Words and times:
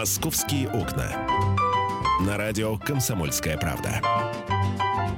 «Московские 0.00 0.66
окна». 0.70 1.12
На 2.26 2.38
радио 2.38 2.78
«Комсомольская 2.78 3.58
правда». 3.58 4.00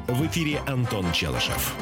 В 0.09 0.27
эфире 0.27 0.59
Антон 0.67 1.13
Челышев. 1.13 1.77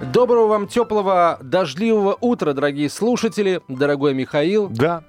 Доброго 0.00 0.46
вам 0.46 0.68
теплого 0.68 1.38
дождливого 1.42 2.16
утра, 2.18 2.54
дорогие 2.54 2.88
слушатели, 2.88 3.60
дорогой 3.68 4.14
Михаил. 4.14 4.70
Да. 4.70 5.04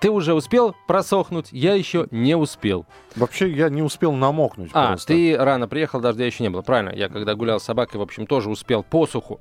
Ты 0.00 0.10
уже 0.10 0.34
успел 0.34 0.76
просохнуть, 0.86 1.48
я 1.50 1.74
еще 1.74 2.06
не 2.12 2.36
успел. 2.36 2.86
Вообще 3.16 3.50
я 3.50 3.68
не 3.68 3.82
успел 3.82 4.12
намокнуть 4.12 4.70
А, 4.74 4.88
просто. 4.88 5.08
ты 5.08 5.36
рано 5.36 5.66
приехал, 5.66 5.98
дождя 5.98 6.26
еще 6.26 6.44
не 6.44 6.50
было. 6.50 6.62
Правильно, 6.62 6.94
я 6.94 7.08
когда 7.08 7.34
гулял 7.34 7.58
с 7.58 7.64
собакой, 7.64 7.98
в 7.98 8.02
общем, 8.02 8.26
тоже 8.26 8.50
успел 8.50 8.84
посуху, 8.84 9.40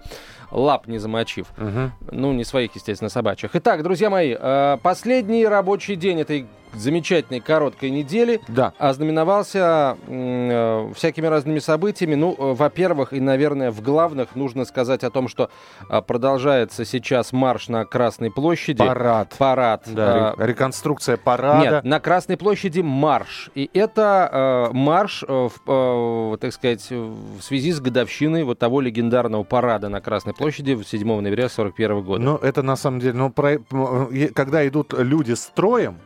лап 0.52 0.88
не 0.88 0.98
замочив. 1.00 1.48
Мгм. 1.58 1.92
Ну, 2.12 2.34
не 2.34 2.44
своих, 2.44 2.76
естественно, 2.76 3.10
собачьих. 3.10 3.52
Итак, 3.54 3.84
друзья 3.84 4.10
мои, 4.10 4.36
э, 4.40 4.78
последний 4.82 5.46
рабочий 5.48 5.96
день 5.96 6.20
этой 6.22 6.46
замечательной 6.74 7.40
короткой 7.40 7.90
недели 7.92 8.42
Да. 8.50 8.74
ознаменовался 8.78 9.96
э, 10.08 10.92
всякими 10.96 11.26
разными 11.28 11.60
событиями. 11.60 12.16
Ну, 12.16 12.34
э, 12.38 12.54
во-первых, 12.54 13.14
и, 13.14 13.20
наверное, 13.22 13.72
в 13.72 13.82
главных 13.82 14.36
нужно 14.36 14.66
сказать 14.66 15.04
о 15.04 15.10
том, 15.10 15.28
что 15.30 15.50
э, 15.90 16.02
продолжается 16.02 16.84
сейчас 16.86 17.32
марш 17.32 17.70
на 17.70 17.86
Красной 17.86 18.32
площади. 18.32 18.80
Парад. 18.86 19.34
Парад. 19.38 19.84
Да, 19.88 20.34
Э, 20.38 20.42
ре- 20.42 20.48
реконструкция 20.50 21.16
парада. 21.18 21.62
Нет, 21.62 21.84
на 21.86 22.00
Красной 22.02 22.36
площади 22.38 22.82
марш. 22.82 23.50
И 23.56 23.70
это 23.74 24.68
э, 24.72 24.74
марш, 24.74 25.24
э, 25.28 25.50
в, 25.50 26.34
э, 26.34 26.38
так 26.38 26.52
сказать, 26.54 26.86
в 26.92 27.42
связи 27.42 27.72
с 27.72 27.80
годовщиной 27.80 28.44
вот 28.44 28.60
того 28.60 28.82
легендарного 28.82 29.44
парада 29.44 29.88
на 29.90 30.02
Красной 30.02 30.34
площади 30.38 30.78
7 30.84 31.20
ноября 31.22 31.50
41 31.50 32.02
года. 32.04 32.24
Ну, 32.24 32.36
это 32.38 32.62
на 32.64 32.76
самом 32.76 33.00
деле, 33.00 33.14
ну, 33.14 33.30
про- 33.30 33.60
когда 34.34 34.68
идут 34.68 34.94
люди 34.94 35.34
строем, 35.34 35.98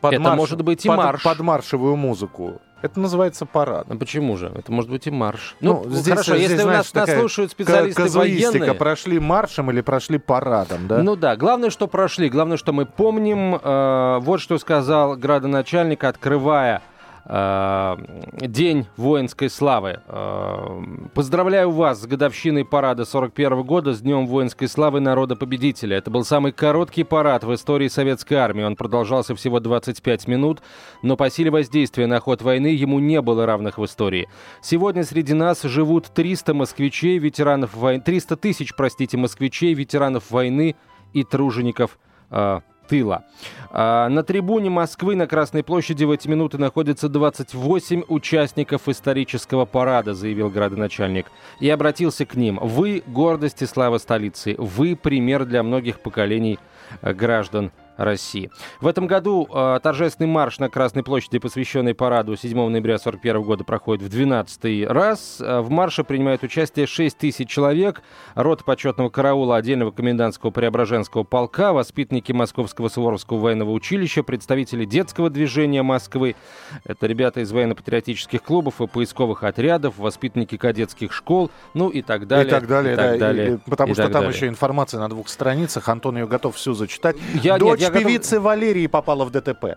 под 0.00 0.12
Это 0.14 0.22
марш- 0.22 0.36
может 0.36 0.62
быть 0.62 0.84
и 0.84 0.88
под, 0.88 0.96
марш. 0.98 1.22
под 1.22 1.40
маршевую 1.40 1.96
музыку, 1.96 2.60
это 2.82 3.00
называется 3.00 3.44
парад. 3.46 3.88
Ну 3.88 3.98
почему 3.98 4.36
же? 4.36 4.52
Это 4.54 4.70
может 4.70 4.88
быть 4.90 5.08
и 5.08 5.10
марш. 5.10 5.56
Ну, 5.60 5.82
Ну, 5.84 5.90
здесь, 5.90 6.12
хорошо, 6.14 6.36
здесь, 6.36 6.50
если 6.50 6.62
знаешь, 6.62 6.92
нас, 6.94 7.08
нас 7.08 7.18
слушают 7.18 7.50
специалисты 7.50 8.02
Казуистика, 8.02 8.50
военные... 8.52 8.74
прошли 8.74 9.18
маршем 9.18 9.70
или 9.72 9.80
прошли 9.80 10.18
парадом, 10.18 10.86
да? 10.86 11.02
Ну 11.02 11.16
да, 11.16 11.34
главное, 11.36 11.70
что 11.70 11.88
прошли, 11.88 12.28
главное, 12.28 12.56
что 12.56 12.72
мы 12.72 12.86
помним. 12.86 13.56
Э, 13.56 14.18
вот 14.20 14.40
что 14.40 14.56
сказал 14.58 15.16
градоначальник, 15.16 16.04
открывая 16.04 16.80
День 17.28 18.86
воинской 18.96 19.50
славы. 19.50 20.00
Э, 20.06 20.82
Поздравляю 21.12 21.70
вас 21.70 22.00
с 22.00 22.06
годовщиной 22.06 22.64
парада 22.64 23.04
41 23.04 23.64
года, 23.64 23.92
с 23.92 24.00
Днем 24.00 24.26
воинской 24.26 24.66
славы 24.66 25.00
народа-победителя. 25.00 25.98
Это 25.98 26.10
был 26.10 26.24
самый 26.24 26.52
короткий 26.52 27.04
парад 27.04 27.44
в 27.44 27.52
истории 27.52 27.88
советской 27.88 28.34
армии. 28.34 28.62
Он 28.62 28.76
продолжался 28.76 29.34
всего 29.34 29.60
25 29.60 30.26
минут, 30.26 30.62
но 31.02 31.18
по 31.18 31.28
силе 31.28 31.50
воздействия 31.50 32.06
на 32.06 32.18
ход 32.18 32.40
войны 32.40 32.68
ему 32.68 32.98
не 32.98 33.20
было 33.20 33.44
равных 33.44 33.76
в 33.76 33.84
истории. 33.84 34.26
Сегодня 34.62 35.04
среди 35.04 35.34
нас 35.34 35.62
живут 35.64 36.06
300 36.06 36.54
москвичей, 36.54 37.18
ветеранов 37.18 37.74
войны, 37.74 38.02
300 38.02 38.36
тысяч, 38.36 38.74
простите, 38.74 39.18
москвичей, 39.18 39.74
ветеранов 39.74 40.30
войны 40.30 40.76
и 41.12 41.24
тружеников 41.24 41.98
э, 42.30 42.60
тыла. 42.88 43.24
А, 43.70 44.08
на 44.08 44.22
трибуне 44.22 44.70
Москвы 44.70 45.14
на 45.14 45.26
Красной 45.26 45.62
площади 45.62 46.04
в 46.04 46.10
эти 46.10 46.26
минуты 46.28 46.58
находится 46.58 47.08
28 47.08 48.02
участников 48.08 48.88
исторического 48.88 49.64
парада, 49.64 50.14
заявил 50.14 50.50
градоначальник. 50.50 51.26
И 51.60 51.68
обратился 51.68 52.24
к 52.26 52.34
ним. 52.34 52.58
Вы– 52.60 53.02
гордость 53.06 53.62
и 53.62 53.66
слава 53.66 53.98
столицы. 53.98 54.54
Вы– 54.58 54.96
пример 55.02 55.44
для 55.44 55.62
многих 55.62 56.00
поколений 56.00 56.58
э, 57.02 57.12
граждан 57.12 57.70
России. 57.98 58.50
В 58.80 58.86
этом 58.86 59.06
году 59.06 59.46
э, 59.52 59.80
торжественный 59.82 60.28
марш 60.30 60.58
на 60.58 60.70
Красной 60.70 61.02
площади, 61.02 61.38
посвященный 61.38 61.94
параду 61.94 62.36
7 62.36 62.50
ноября 62.56 62.94
1941 62.94 63.42
года, 63.42 63.64
проходит 63.64 64.04
в 64.04 64.08
12 64.08 64.86
раз. 64.88 65.38
Э, 65.40 65.60
В 65.60 65.68
марше 65.70 66.04
принимают 66.04 66.42
участие 66.42 66.86
6 66.86 67.18
тысяч 67.18 67.48
человек, 67.50 68.02
рот 68.34 68.64
почетного 68.64 69.10
караула 69.10 69.56
отдельного 69.56 69.90
комендантского 69.90 70.50
Преображенского 70.50 71.24
полка, 71.24 71.72
воспитанники 71.72 72.32
Московского 72.32 72.88
Суворовского 72.88 73.38
военного 73.38 73.70
училища, 73.72 74.22
представители 74.22 74.84
детского 74.84 75.28
движения 75.28 75.82
Москвы. 75.82 76.36
Это 76.84 77.06
ребята 77.06 77.40
из 77.40 77.50
военно-патриотических 77.50 78.42
клубов 78.42 78.80
и 78.80 78.86
поисковых 78.86 79.42
отрядов, 79.42 79.98
воспитанники 79.98 80.56
кадетских 80.56 81.12
школ, 81.12 81.50
ну 81.74 81.88
и 81.88 82.02
так 82.02 82.26
далее. 82.28 82.46
и 82.46 82.50
так 82.50 82.66
далее, 82.68 82.92
и 82.92 82.96
да, 82.96 83.02
так 83.08 83.16
и- 83.16 83.18
далее, 83.18 83.54
и- 83.54 83.70
потому 83.70 83.90
и 83.90 83.94
что 83.94 84.02
там 84.04 84.12
далее. 84.12 84.30
еще 84.30 84.46
информация 84.46 85.00
на 85.00 85.08
двух 85.08 85.28
страницах, 85.28 85.88
Антон 85.88 86.16
ее 86.18 86.26
готов 86.28 86.54
всю 86.56 86.74
зачитать. 86.74 87.16
Я- 87.42 87.58
Дочь 87.58 87.80
нет, 87.80 87.80
я 87.80 87.87
готов- 87.90 88.02
певицы 88.04 88.40
Валерии 88.40 88.86
попала 88.86 89.24
в 89.24 89.30
ДТП. 89.30 89.76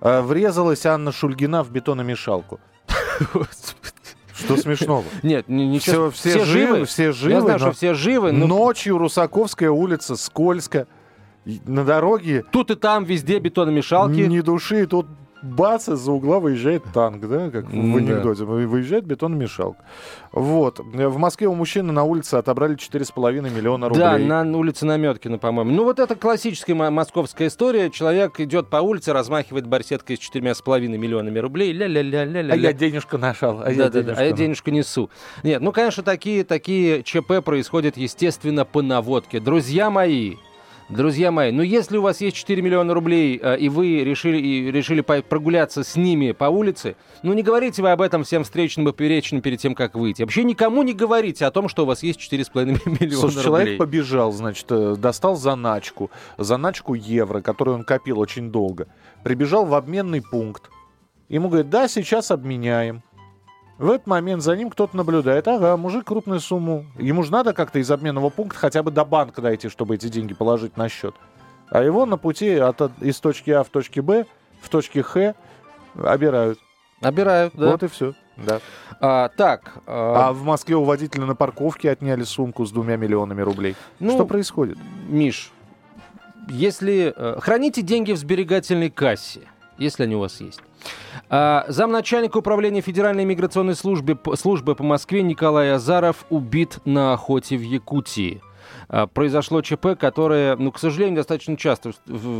Э, 0.00 0.20
Врезалась 0.22 0.84
Анна 0.86 1.12
Шульгина 1.12 1.62
в 1.62 1.70
бетономешалку. 1.70 2.60
Что 4.36 4.56
смешного? 4.56 5.04
Нет, 5.22 5.48
ничего. 5.48 6.10
Все, 6.10 6.30
все, 6.30 6.44
живы, 6.44 6.84
все 6.86 7.12
живы. 7.12 7.32
Я 7.34 7.40
знаю, 7.40 7.58
но 7.60 7.66
что 7.66 7.72
все 7.72 7.94
живы, 7.94 8.32
но 8.32 8.46
Ночью 8.46 8.98
Русаковская 8.98 9.70
улица, 9.70 10.16
скользко. 10.16 10.86
На 11.44 11.84
дороге 11.84 12.42
тут 12.50 12.70
и 12.70 12.74
там 12.74 13.04
везде 13.04 13.38
бетономешалки. 13.38 14.20
ни 14.20 14.40
души, 14.40 14.86
тут 14.86 15.06
бац, 15.44 15.88
из-за 15.88 16.10
угла 16.12 16.40
выезжает 16.40 16.82
танк, 16.92 17.26
да, 17.28 17.50
как 17.50 17.66
в 17.66 17.72
анекдоте. 17.74 18.44
Вы- 18.44 18.66
Выезжает 18.66 19.04
бетономешалка. 19.04 19.78
Вот. 20.32 20.78
В 20.80 21.18
Москве 21.18 21.46
у 21.48 21.54
мужчины 21.54 21.92
на 21.92 22.02
улице 22.04 22.34
отобрали 22.36 22.76
4,5 22.76 23.50
миллиона 23.50 23.88
рублей. 23.88 24.02
Да, 24.26 24.42
на 24.44 24.56
улице 24.58 24.86
Наметкина, 24.86 25.38
по-моему. 25.38 25.70
Ну, 25.72 25.84
вот 25.84 25.98
это 25.98 26.14
классическая 26.16 26.74
мо- 26.74 26.90
московская 26.90 27.46
история. 27.48 27.90
Человек 27.90 28.40
идет 28.40 28.68
по 28.70 28.78
улице, 28.78 29.12
размахивает 29.12 29.66
барсеткой 29.66 30.16
с 30.16 30.18
четырьмя 30.18 30.54
с 30.54 30.62
половиной 30.62 30.98
миллионами 30.98 31.38
рублей. 31.38 31.72
Ля-ля-ля-ля-ля. 31.72 32.52
А 32.52 32.56
я 32.56 32.72
денежку 32.72 33.18
нашел. 33.18 33.60
А 33.62 33.70
я 33.70 33.84
да, 33.84 33.90
да, 33.90 34.02
да, 34.02 34.14
а 34.16 34.22
я 34.24 34.32
денежку 34.32 34.44
денежку 34.44 34.70
несу. 34.70 35.10
Нет, 35.42 35.60
ну, 35.60 35.72
конечно, 35.72 36.02
такие, 36.02 36.44
такие 36.44 37.02
ЧП 37.02 37.42
происходят, 37.44 37.96
естественно, 37.96 38.64
по 38.64 38.82
наводке. 38.82 39.40
Друзья 39.40 39.90
мои, 39.90 40.34
друзья 40.88 41.30
мои, 41.30 41.50
ну, 41.50 41.62
если 41.62 41.96
у 41.96 42.02
вас 42.02 42.20
есть 42.20 42.36
4 42.36 42.60
миллиона 42.62 42.94
рублей, 42.94 43.38
э, 43.42 43.58
и 43.58 43.68
вы 43.68 44.04
решили, 44.04 44.38
и 44.38 44.70
решили 44.70 45.00
прогуляться 45.00 45.82
с 45.84 45.96
ними 45.96 46.32
по 46.32 46.44
улице, 46.44 46.96
ну, 47.22 47.32
не 47.32 47.42
говорите 47.42 47.82
вы 47.82 47.90
об 47.90 48.00
этом 48.00 48.24
всем 48.24 48.44
встречным 48.44 48.88
и 48.88 48.92
поперечным 48.92 49.40
перед 49.40 49.60
тем, 49.60 49.74
как 49.74 49.94
выйти. 49.94 50.22
Вообще 50.22 50.44
никому 50.44 50.82
не 50.82 50.92
говорите 50.92 51.46
о 51.46 51.50
том, 51.50 51.68
что 51.68 51.84
у 51.84 51.86
вас 51.86 52.02
есть 52.02 52.20
4,5 52.20 52.64
миллиона 53.00 53.20
Слушай, 53.20 53.36
рублей. 53.36 53.44
человек 53.44 53.78
побежал, 53.78 54.32
значит, 54.32 54.66
э, 54.70 54.96
достал 54.96 55.36
заначку, 55.36 56.10
заначку 56.38 56.94
евро, 56.94 57.40
которую 57.40 57.76
он 57.78 57.84
копил 57.84 58.20
очень 58.20 58.50
долго. 58.50 58.86
Прибежал 59.22 59.64
в 59.66 59.74
обменный 59.74 60.22
пункт. 60.22 60.70
Ему 61.28 61.48
говорят, 61.48 61.70
да, 61.70 61.88
сейчас 61.88 62.30
обменяем. 62.30 63.02
В 63.78 63.90
этот 63.90 64.06
момент 64.06 64.42
за 64.42 64.56
ним 64.56 64.70
кто-то 64.70 64.96
наблюдает. 64.96 65.48
Ага, 65.48 65.76
мужик 65.76 66.04
крупную 66.04 66.40
сумму. 66.40 66.86
Ему 66.98 67.22
же 67.24 67.32
надо 67.32 67.52
как-то 67.52 67.78
из 67.80 67.90
обменного 67.90 68.30
пункта 68.30 68.58
хотя 68.58 68.82
бы 68.82 68.90
до 68.90 69.04
банка 69.04 69.42
дойти, 69.42 69.68
чтобы 69.68 69.96
эти 69.96 70.08
деньги 70.08 70.32
положить 70.32 70.76
на 70.76 70.88
счет. 70.88 71.14
А 71.70 71.82
его 71.82 72.06
на 72.06 72.16
пути 72.16 72.54
от, 72.54 72.80
от- 72.80 73.02
из 73.02 73.18
точки 73.18 73.50
А 73.50 73.64
в 73.64 73.68
точке 73.70 74.00
Б, 74.00 74.26
в 74.60 74.68
точке 74.68 75.02
Х 75.02 75.34
обирают. 76.00 76.58
Набирают, 77.00 77.54
да. 77.56 77.72
Вот 77.72 77.82
и 77.82 77.88
все. 77.88 78.14
Да. 78.36 78.60
А, 79.00 79.28
так, 79.28 79.74
а, 79.86 80.28
А 80.28 80.32
в 80.32 80.42
Москве 80.44 80.76
у 80.76 80.84
водителя 80.84 81.24
на 81.24 81.34
парковке 81.34 81.90
отняли 81.90 82.22
сумку 82.22 82.64
с 82.64 82.70
двумя 82.72 82.96
миллионами 82.96 83.42
рублей. 83.42 83.76
ну, 84.00 84.12
Что 84.12 84.24
происходит? 84.26 84.78
Миш, 85.08 85.50
если... 86.48 87.12
э, 87.14 87.40
храните 87.40 87.82
деньги 87.82 88.12
в 88.12 88.16
сберегательной 88.18 88.90
кассе, 88.90 89.42
если 89.78 90.04
они 90.04 90.14
у 90.16 90.20
вас 90.20 90.40
есть. 90.40 90.60
А, 91.30 91.64
замначальника 91.68 92.38
управления 92.38 92.80
Федеральной 92.80 93.24
миграционной 93.24 93.74
службы, 93.74 94.18
службы 94.36 94.74
по 94.74 94.82
Москве 94.84 95.22
Николай 95.22 95.72
Азаров 95.72 96.24
убит 96.30 96.78
на 96.84 97.12
охоте 97.14 97.56
в 97.56 97.62
Якутии. 97.62 98.42
А, 98.88 99.06
Произошло 99.06 99.62
ЧП, 99.62 99.98
которое, 99.98 100.56
ну, 100.56 100.70
к 100.72 100.78
сожалению, 100.78 101.16
достаточно 101.16 101.56
часто 101.56 101.92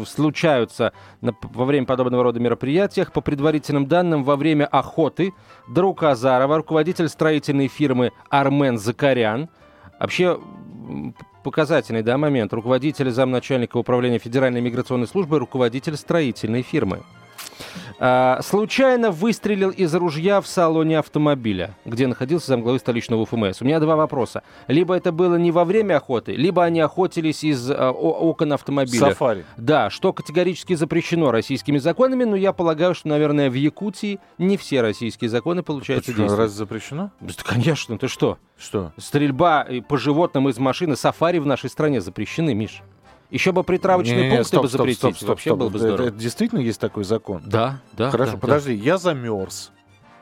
случаются 0.06 0.92
на- 1.20 1.34
во 1.42 1.64
время 1.64 1.86
подобного 1.86 2.22
рода 2.24 2.40
мероприятиях. 2.40 3.12
По 3.12 3.20
предварительным 3.20 3.86
данным, 3.86 4.24
во 4.24 4.36
время 4.36 4.66
охоты 4.66 5.32
друг 5.68 6.02
Азарова, 6.02 6.56
руководитель 6.58 7.08
строительной 7.08 7.68
фирмы 7.68 8.12
Армен 8.30 8.78
Закарян, 8.78 9.48
Вообще 10.00 10.38
показательный 11.44 12.02
да, 12.02 12.18
момент. 12.18 12.52
Руководитель 12.52 13.10
замначальника 13.10 13.76
управления 13.76 14.18
Федеральной 14.18 14.60
миграционной 14.60 15.06
службы, 15.06 15.38
руководитель 15.38 15.96
строительной 15.96 16.62
фирмы. 16.62 17.02
А, 17.98 18.40
случайно 18.42 19.10
выстрелил 19.10 19.70
из 19.70 19.94
ружья 19.94 20.40
в 20.40 20.46
салоне 20.46 20.98
автомобиля, 20.98 21.76
где 21.84 22.06
находился 22.06 22.48
замглавы 22.48 22.78
столичного 22.78 23.22
УФМС. 23.22 23.62
У 23.62 23.64
меня 23.64 23.80
два 23.80 23.96
вопроса. 23.96 24.42
Либо 24.68 24.94
это 24.94 25.12
было 25.12 25.36
не 25.36 25.50
во 25.52 25.64
время 25.64 25.96
охоты, 25.96 26.34
либо 26.34 26.64
они 26.64 26.80
охотились 26.80 27.44
из 27.44 27.70
а, 27.70 27.90
окон 27.90 28.52
автомобиля. 28.52 29.10
Сафари. 29.10 29.44
Да, 29.56 29.90
что 29.90 30.12
категорически 30.12 30.74
запрещено 30.74 31.30
российскими 31.30 31.78
законами, 31.78 32.24
но 32.24 32.36
я 32.36 32.52
полагаю, 32.52 32.94
что, 32.94 33.08
наверное, 33.08 33.50
в 33.50 33.54
Якутии 33.54 34.18
не 34.38 34.56
все 34.56 34.80
российские 34.80 35.30
законы, 35.30 35.62
получается, 35.62 36.10
Почему? 36.10 36.24
действуют. 36.24 36.40
Разве 36.40 36.58
запрещено? 36.58 37.10
Да, 37.20 37.32
Конечно, 37.44 37.98
ты 37.98 38.08
что? 38.08 38.38
Что? 38.58 38.92
Стрельба 38.96 39.64
э, 39.68 39.80
по 39.82 39.98
животным 39.98 40.48
из 40.48 40.58
машины 40.58 40.96
сафари 40.96 41.38
в 41.38 41.46
нашей 41.46 41.70
стране 41.70 42.00
запрещены, 42.00 42.54
Миш. 42.54 42.82
Еще 43.34 43.50
бы 43.52 43.64
притравочные 43.64 44.14
Не-не-не, 44.16 44.36
пункты 44.36 44.48
стоп, 44.48 44.62
бы 44.62 44.68
стоп, 44.68 44.78
запретить. 44.78 44.98
стоп, 45.00 45.16
стоп, 45.16 45.28
Вообще 45.30 45.50
стоп. 45.50 45.58
было 45.58 45.68
бы 45.68 45.78
Это- 45.78 45.86
здорово. 45.88 46.06
это 46.08 46.16
действительно 46.16 46.60
есть 46.60 46.80
такой 46.80 47.02
закон? 47.04 47.42
Да, 47.44 47.80
да. 47.92 48.10
Хорошо, 48.10 48.32
да, 48.32 48.38
подожди, 48.38 48.74
я 48.74 48.96
замерз. 48.96 49.72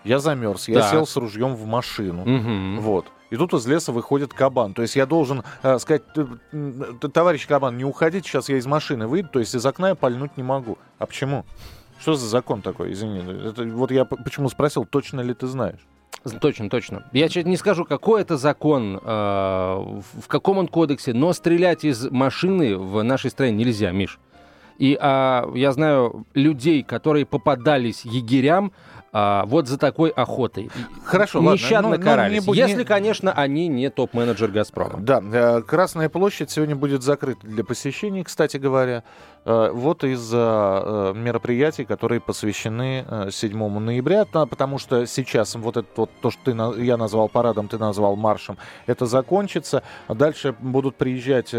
Я 0.03 0.19
замерз, 0.19 0.67
я 0.69 0.83
сел 0.91 1.07
с 1.07 1.15
ружьем 1.17 1.55
в 1.55 1.67
машину. 1.67 2.25
да. 2.25 2.31
Мгм. 2.31 2.81
Вот. 2.81 3.07
И 3.31 3.37
тут 3.37 3.53
из 3.55 3.67
леса 3.67 3.93
выходит 3.93 4.33
кабан. 4.33 4.75
То 4.75 4.83
есть 4.83 4.97
я 4.97 5.05
должен 5.07 5.43
э, 5.63 5.79
сказать, 5.79 6.03
«Т- 6.15 6.27
м, 6.53 6.99
т- 6.99 7.09
товарищ 7.09 7.47
кабан, 7.47 7.77
не 7.77 7.85
уходите, 7.85 8.27
сейчас 8.29 8.49
я 8.49 8.57
из 8.57 8.67
машины 8.67 9.07
выйду, 9.07 9.29
то 9.29 9.39
есть 9.41 9.55
из 9.55 9.65
окна 9.65 9.91
я 9.91 9.95
пальнуть 9.95 10.37
не 10.37 10.43
могу. 10.43 10.77
А 10.99 11.07
почему? 11.07 11.45
Что 12.01 12.15
за 12.15 12.27
закон 12.27 12.63
такой, 12.63 12.93
извини? 12.93 13.21
Это, 13.49 13.63
вот 13.65 13.91
я 13.93 14.05
почему 14.07 14.49
спросил, 14.49 14.85
точно 14.87 15.21
ли 15.21 15.35
ты 15.35 15.47
знаешь? 15.47 15.81
Точно, 16.41 16.71
точно. 16.71 17.05
Я 17.13 17.29
не 17.43 17.57
скажу, 17.57 17.85
какой 17.85 18.23
это 18.23 18.37
закон, 18.37 18.97
э, 18.97 19.01
в 19.05 20.29
каком 20.29 20.59
он 20.59 20.69
кодексе, 20.69 21.13
но 21.13 21.33
стрелять 21.33 21.85
из 21.85 22.11
машины 22.11 22.77
в 22.77 23.03
нашей 23.03 23.31
стране 23.31 23.53
нельзя, 23.53 23.91
Миш. 23.91 24.19
И 24.79 24.97
а, 25.01 25.51
я 25.55 25.73
знаю 25.73 26.27
людей, 26.35 26.83
которые 26.83 27.27
попадались 27.27 28.05
егерям 28.05 28.73
а, 29.15 29.45
вот 29.45 29.69
за 29.69 29.77
такой 29.79 30.09
охотой. 30.09 30.71
Хорошо, 31.05 31.41
ладно, 31.41 31.53
Нещадно 31.53 31.91
но- 31.91 31.97
но 31.99 32.03
карались. 32.03 32.41
не 32.41 32.47
будь- 32.47 32.57
Если, 32.57 32.79
не- 32.79 32.85
конечно, 32.85 33.31
они 33.31 33.69
не 33.69 33.91
топ-менеджер 33.91 34.51
«Газпрома». 34.51 34.99
Да, 35.01 35.21
э, 35.23 35.61
Красная 35.61 36.09
площадь 36.09 36.51
сегодня 36.51 36.77
будет 36.77 37.03
закрыта 37.03 37.47
для 37.47 37.63
посещений, 37.63 38.25
кстати 38.25 38.57
говоря. 38.57 39.05
Э, 39.45 39.71
Вот 39.75 40.03
из-за 40.05 40.83
э, 40.85 41.13
мероприятий, 41.19 41.85
которые 41.85 42.21
посвящены 42.23 43.05
э, 43.07 43.29
7 43.31 43.79
ноября, 43.81 44.25
потому 44.25 44.79
что 44.79 45.05
сейчас 45.07 45.57
вот 45.57 45.77
это 45.77 45.89
вот 45.97 46.11
то, 46.23 46.31
что 46.31 46.41
ты, 46.75 46.83
я 46.83 46.97
назвал 46.97 47.29
парадом, 47.29 47.69
ты 47.69 47.77
назвал 47.77 48.17
маршем, 48.17 48.57
это 48.87 49.05
закончится. 49.05 49.83
Дальше 50.09 50.55
будут 50.59 50.97
приезжать 50.97 51.55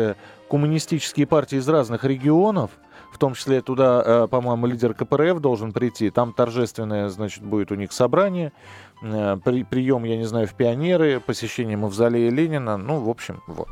коммунистические 0.49 1.25
партии 1.27 1.57
из 1.57 1.67
разных 1.69 2.03
регионов, 2.03 2.71
в 3.13 3.17
том 3.17 3.33
числе 3.35 3.61
туда, 3.61 4.01
э, 4.05 4.27
по-моему, 4.29 4.65
лидер 4.67 4.93
КПРФ 4.93 5.39
должен 5.39 5.71
прийти. 5.71 6.09
Там 6.09 6.33
торжественное, 6.33 7.09
значит, 7.09 7.43
будет 7.43 7.71
у 7.71 7.75
них 7.75 7.91
собрание, 7.93 8.51
э, 9.03 9.37
при- 9.43 9.63
прием, 9.63 10.03
я 10.03 10.17
не 10.17 10.25
знаю, 10.25 10.47
в 10.47 10.53
пионеры, 10.53 11.19
посещение 11.19 11.77
мавзолея 11.77 12.31
Ленина. 12.31 12.77
Ну, 12.77 12.99
в 13.01 13.09
общем, 13.09 13.41
вот. 13.47 13.69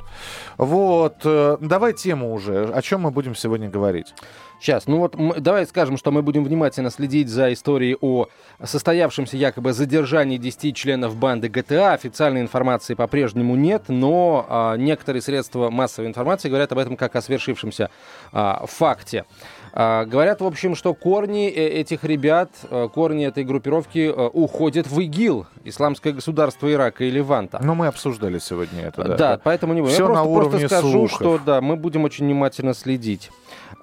Вот. 0.57 1.15
э, 1.25 1.57
Давай 1.59 1.93
тему 1.93 2.33
уже. 2.33 2.65
О 2.65 2.81
чем 2.81 3.01
мы 3.01 3.11
будем 3.11 3.35
сегодня 3.35 3.69
говорить? 3.69 4.13
Сейчас, 4.61 4.85
ну 4.85 4.99
вот 4.99 5.15
м- 5.15 5.33
давай 5.39 5.65
скажем, 5.65 5.97
что 5.97 6.11
мы 6.11 6.21
будем 6.21 6.43
внимательно 6.43 6.91
следить 6.91 7.29
за 7.29 7.51
историей 7.51 7.97
о 7.99 8.27
состоявшемся 8.63 9.35
якобы 9.35 9.73
задержании 9.73 10.37
10 10.37 10.75
членов 10.75 11.15
банды 11.15 11.49
ГТА. 11.49 11.93
Официальной 11.93 12.41
информации 12.41 12.93
по-прежнему 12.93 13.55
нет, 13.55 13.85
но 13.87 14.45
а, 14.47 14.75
некоторые 14.75 15.23
средства 15.23 15.71
массовой 15.71 16.09
информации 16.09 16.47
говорят 16.47 16.71
об 16.73 16.77
этом 16.77 16.95
как 16.95 17.15
о 17.15 17.23
свершившемся 17.23 17.89
а, 18.33 18.63
факте. 18.67 19.25
А, 19.73 20.05
говорят, 20.05 20.41
в 20.41 20.45
общем, 20.45 20.75
что 20.75 20.93
корни 20.93 21.49
э, 21.49 21.79
этих 21.79 22.03
ребят, 22.03 22.51
э, 22.69 22.87
корни 22.93 23.25
этой 23.25 23.43
группировки 23.43 24.13
э, 24.15 24.29
уходят 24.33 24.85
в 24.85 24.99
ИГИЛ, 24.99 25.47
Исламское 25.63 26.13
государство 26.13 26.71
Ирака 26.71 27.03
и 27.05 27.09
Леванта. 27.09 27.59
Ну, 27.63 27.73
мы 27.73 27.87
обсуждали 27.87 28.37
сегодня 28.37 28.83
это. 28.83 29.03
Да, 29.03 29.15
Да, 29.15 29.41
поэтому 29.43 29.73
не 29.73 29.81
будем. 29.81 29.93
Я 29.93 30.05
просто, 30.05 30.13
на 30.13 30.23
просто 30.23 30.49
уровне 30.49 30.67
скажу, 30.67 30.91
слухов. 30.91 31.15
что 31.15 31.39
да, 31.43 31.61
мы 31.61 31.77
будем 31.77 32.03
очень 32.03 32.25
внимательно 32.25 32.73
следить. 32.73 33.31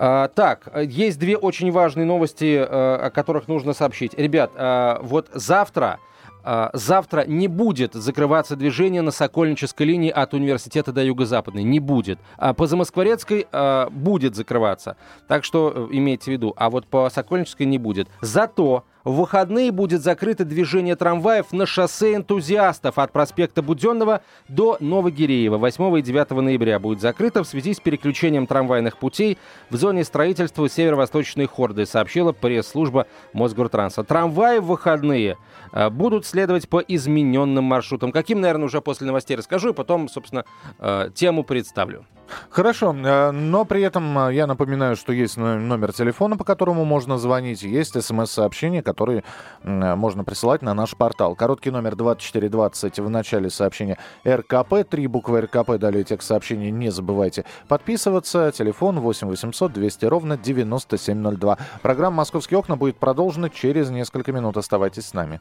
А, 0.00 0.28
так, 0.28 0.70
есть 0.80 1.18
две 1.18 1.36
очень 1.36 1.72
важные 1.72 2.06
новости, 2.06 2.54
э, 2.54 2.64
о 2.64 3.10
которых 3.10 3.48
нужно 3.48 3.72
сообщить. 3.72 4.14
Ребят, 4.14 4.52
а, 4.54 5.00
вот 5.02 5.28
завтра 5.32 5.98
Завтра 6.72 7.24
не 7.26 7.48
будет 7.48 7.94
закрываться 7.94 8.56
движение 8.56 9.02
на 9.02 9.10
Сокольнической 9.10 9.86
линии 9.86 10.10
от 10.10 10.34
университета 10.34 10.92
до 10.92 11.02
Юго-Западной. 11.02 11.62
Не 11.62 11.80
будет. 11.80 12.18
А 12.36 12.54
по 12.54 12.66
Замоскворецкой 12.66 13.46
а, 13.52 13.90
будет 13.90 14.34
закрываться. 14.34 14.96
Так 15.26 15.44
что 15.44 15.72
э, 15.74 15.88
имейте 15.90 16.24
в 16.24 16.28
виду. 16.28 16.54
А 16.56 16.70
вот 16.70 16.86
по 16.86 17.10
Сокольнической 17.10 17.66
не 17.66 17.78
будет. 17.78 18.08
Зато 18.20 18.84
в 19.04 19.14
выходные 19.14 19.72
будет 19.72 20.02
закрыто 20.02 20.44
движение 20.44 20.94
трамваев 20.94 21.52
на 21.52 21.64
шоссе 21.66 22.14
энтузиастов 22.14 22.98
от 22.98 23.12
проспекта 23.12 23.62
Буденного 23.62 24.20
до 24.48 24.76
Новогиреева. 24.80 25.56
8 25.56 25.98
и 25.98 26.02
9 26.02 26.30
ноября 26.30 26.78
будет 26.78 27.00
закрыто 27.00 27.42
в 27.42 27.48
связи 27.48 27.72
с 27.72 27.80
переключением 27.80 28.46
трамвайных 28.46 28.98
путей 28.98 29.38
в 29.70 29.76
зоне 29.76 30.04
строительства 30.04 30.68
северо-восточной 30.68 31.46
хорды, 31.46 31.86
сообщила 31.86 32.32
пресс-служба 32.32 33.06
Мосгортранса. 33.32 34.04
Трамваи 34.04 34.58
в 34.58 34.66
выходные 34.66 35.38
э, 35.72 35.88
будут 35.88 36.26
следовать 36.26 36.37
по 36.68 36.78
измененным 36.78 37.64
маршрутам. 37.64 38.12
Каким, 38.12 38.40
наверное, 38.40 38.66
уже 38.66 38.80
после 38.80 39.06
новостей 39.06 39.36
расскажу, 39.36 39.70
и 39.70 39.72
потом, 39.72 40.08
собственно, 40.08 40.44
э, 40.78 41.10
тему 41.14 41.44
представлю. 41.44 42.04
Хорошо, 42.50 42.94
э, 42.94 43.30
но 43.30 43.64
при 43.64 43.82
этом 43.82 44.18
э, 44.18 44.34
я 44.34 44.46
напоминаю, 44.46 44.96
что 44.96 45.12
есть 45.12 45.36
но- 45.36 45.58
номер 45.58 45.92
телефона, 45.92 46.36
по 46.36 46.44
которому 46.44 46.84
можно 46.84 47.18
звонить, 47.18 47.62
есть 47.62 48.00
смс-сообщения, 48.02 48.82
которые 48.82 49.24
можно 49.62 50.24
присылать 50.24 50.62
на 50.62 50.74
наш 50.74 50.96
портал. 50.96 51.34
Короткий 51.34 51.70
номер 51.70 51.96
2420 51.96 52.98
в 53.00 53.10
начале 53.10 53.50
сообщения 53.50 53.98
РКП, 54.26 54.84
три 54.88 55.06
буквы 55.06 55.42
РКП, 55.42 55.78
далее 55.78 56.04
текст 56.04 56.28
сообщения, 56.28 56.70
не 56.70 56.90
забывайте 56.90 57.44
подписываться. 57.66 58.52
Телефон 58.52 59.00
8 59.00 59.28
800 59.28 59.72
200 59.72 60.04
ровно 60.06 60.36
9702. 60.36 61.58
Программа 61.82 62.18
«Московские 62.18 62.58
окна» 62.58 62.76
будет 62.76 62.96
продолжена 62.96 63.50
через 63.50 63.90
несколько 63.90 64.32
минут. 64.32 64.56
Оставайтесь 64.56 65.06
с 65.06 65.14
нами. 65.14 65.40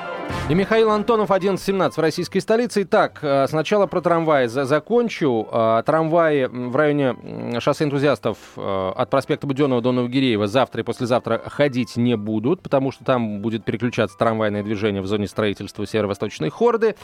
И 0.49 0.53
Михаил 0.53 0.91
Антонов, 0.91 1.29
11.17 1.31 1.91
в 1.95 1.99
российской 1.99 2.41
столице. 2.41 2.81
Итак, 2.81 3.19
э, 3.21 3.47
сначала 3.47 3.87
про 3.87 4.01
трамваи 4.01 4.47
за- 4.47 4.65
закончу. 4.65 5.47
Э, 5.49 5.81
Трамваи 5.85 6.43
в 6.51 6.75
районе 6.75 7.15
шоссе 7.61 7.85
энтузиастов 7.85 8.37
э, 8.57 8.91
от 8.93 9.09
проспекта 9.09 9.47
Буденного 9.47 9.81
до 9.81 9.93
Новогиреева 9.93 10.47
завтра 10.47 10.81
и 10.81 10.83
послезавтра 10.83 11.41
ходить 11.45 11.95
не 11.95 12.17
будут, 12.17 12.61
потому 12.63 12.91
что 12.91 13.05
там 13.05 13.39
будет 13.39 13.63
переключаться 13.63 14.17
трамвайное 14.17 14.61
движение 14.61 15.01
в 15.01 15.07
зоне 15.07 15.27
строительства 15.27 15.87
северо-восточной 15.87 16.49
хорды. 16.49 16.95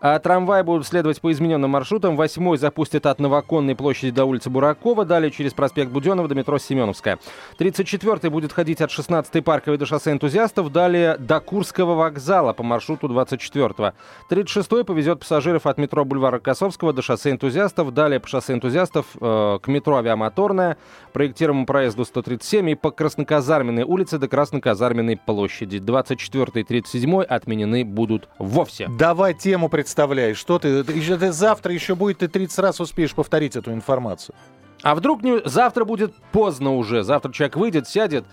Трамваи 0.00 0.62
будут 0.62 0.84
следовать 0.88 1.20
по 1.20 1.30
измененным 1.30 1.70
маршрутам. 1.70 2.16
Восьмой 2.16 2.58
запустят 2.58 3.06
от 3.06 3.20
Новоконной 3.20 3.76
площади 3.76 4.10
до 4.10 4.24
улицы 4.24 4.50
Буракова, 4.50 5.04
далее 5.04 5.30
через 5.30 5.52
проспект 5.54 5.92
Буденного 5.92 6.26
до 6.26 6.34
метро 6.34 6.58
Семеновская. 6.58 7.20
34-й 7.60 8.30
будет 8.30 8.52
ходить 8.52 8.80
от 8.80 8.90
16-й 8.90 9.42
парковой 9.42 9.78
до 9.78 9.86
шоссе 9.86 10.10
энтузиастов, 10.10 10.72
далее 10.72 11.16
до 11.18 11.38
Курского 11.38 11.94
вокзала 11.94 12.52
по 12.52 12.64
маршруту 12.64 12.85
24-го. 12.94 13.92
36-й 14.30 14.84
повезет 14.84 15.20
пассажиров 15.20 15.66
от 15.66 15.78
метро 15.78 16.04
Бульвара 16.04 16.38
Косовского 16.38 16.92
до 16.92 17.02
шоссе 17.02 17.30
энтузиастов, 17.30 17.92
далее 17.92 18.20
по 18.20 18.28
шоссе 18.28 18.54
энтузиастов 18.54 19.06
э, 19.20 19.58
к 19.62 19.68
метро 19.68 19.96
Авиамоторная, 19.96 20.76
проектируемому 21.12 21.66
проезду 21.66 22.04
137 22.04 22.70
и 22.70 22.74
по 22.74 22.90
Красноказарменной 22.90 23.82
улице 23.82 24.18
до 24.18 24.28
Красноказарменной 24.28 25.16
площади. 25.16 25.78
24 25.78 26.52
и 26.54 26.64
37 26.64 27.22
отменены 27.22 27.84
будут 27.84 28.28
вовсе. 28.38 28.88
Давай 28.98 29.34
тему 29.34 29.68
представляй. 29.68 30.34
Что 30.34 30.58
ты, 30.58 30.84
ты, 30.84 31.16
ты 31.16 31.32
завтра 31.32 31.72
еще 31.72 31.94
будет, 31.94 32.18
ты 32.18 32.28
30 32.28 32.58
раз 32.58 32.80
успеешь 32.80 33.14
повторить 33.14 33.56
эту 33.56 33.72
информацию. 33.72 34.34
А 34.82 34.94
вдруг 34.94 35.22
не, 35.22 35.40
завтра 35.44 35.84
будет 35.84 36.14
поздно 36.32 36.74
уже? 36.74 37.02
Завтра 37.02 37.32
человек 37.32 37.56
выйдет, 37.56 37.88
сядет 37.88 38.24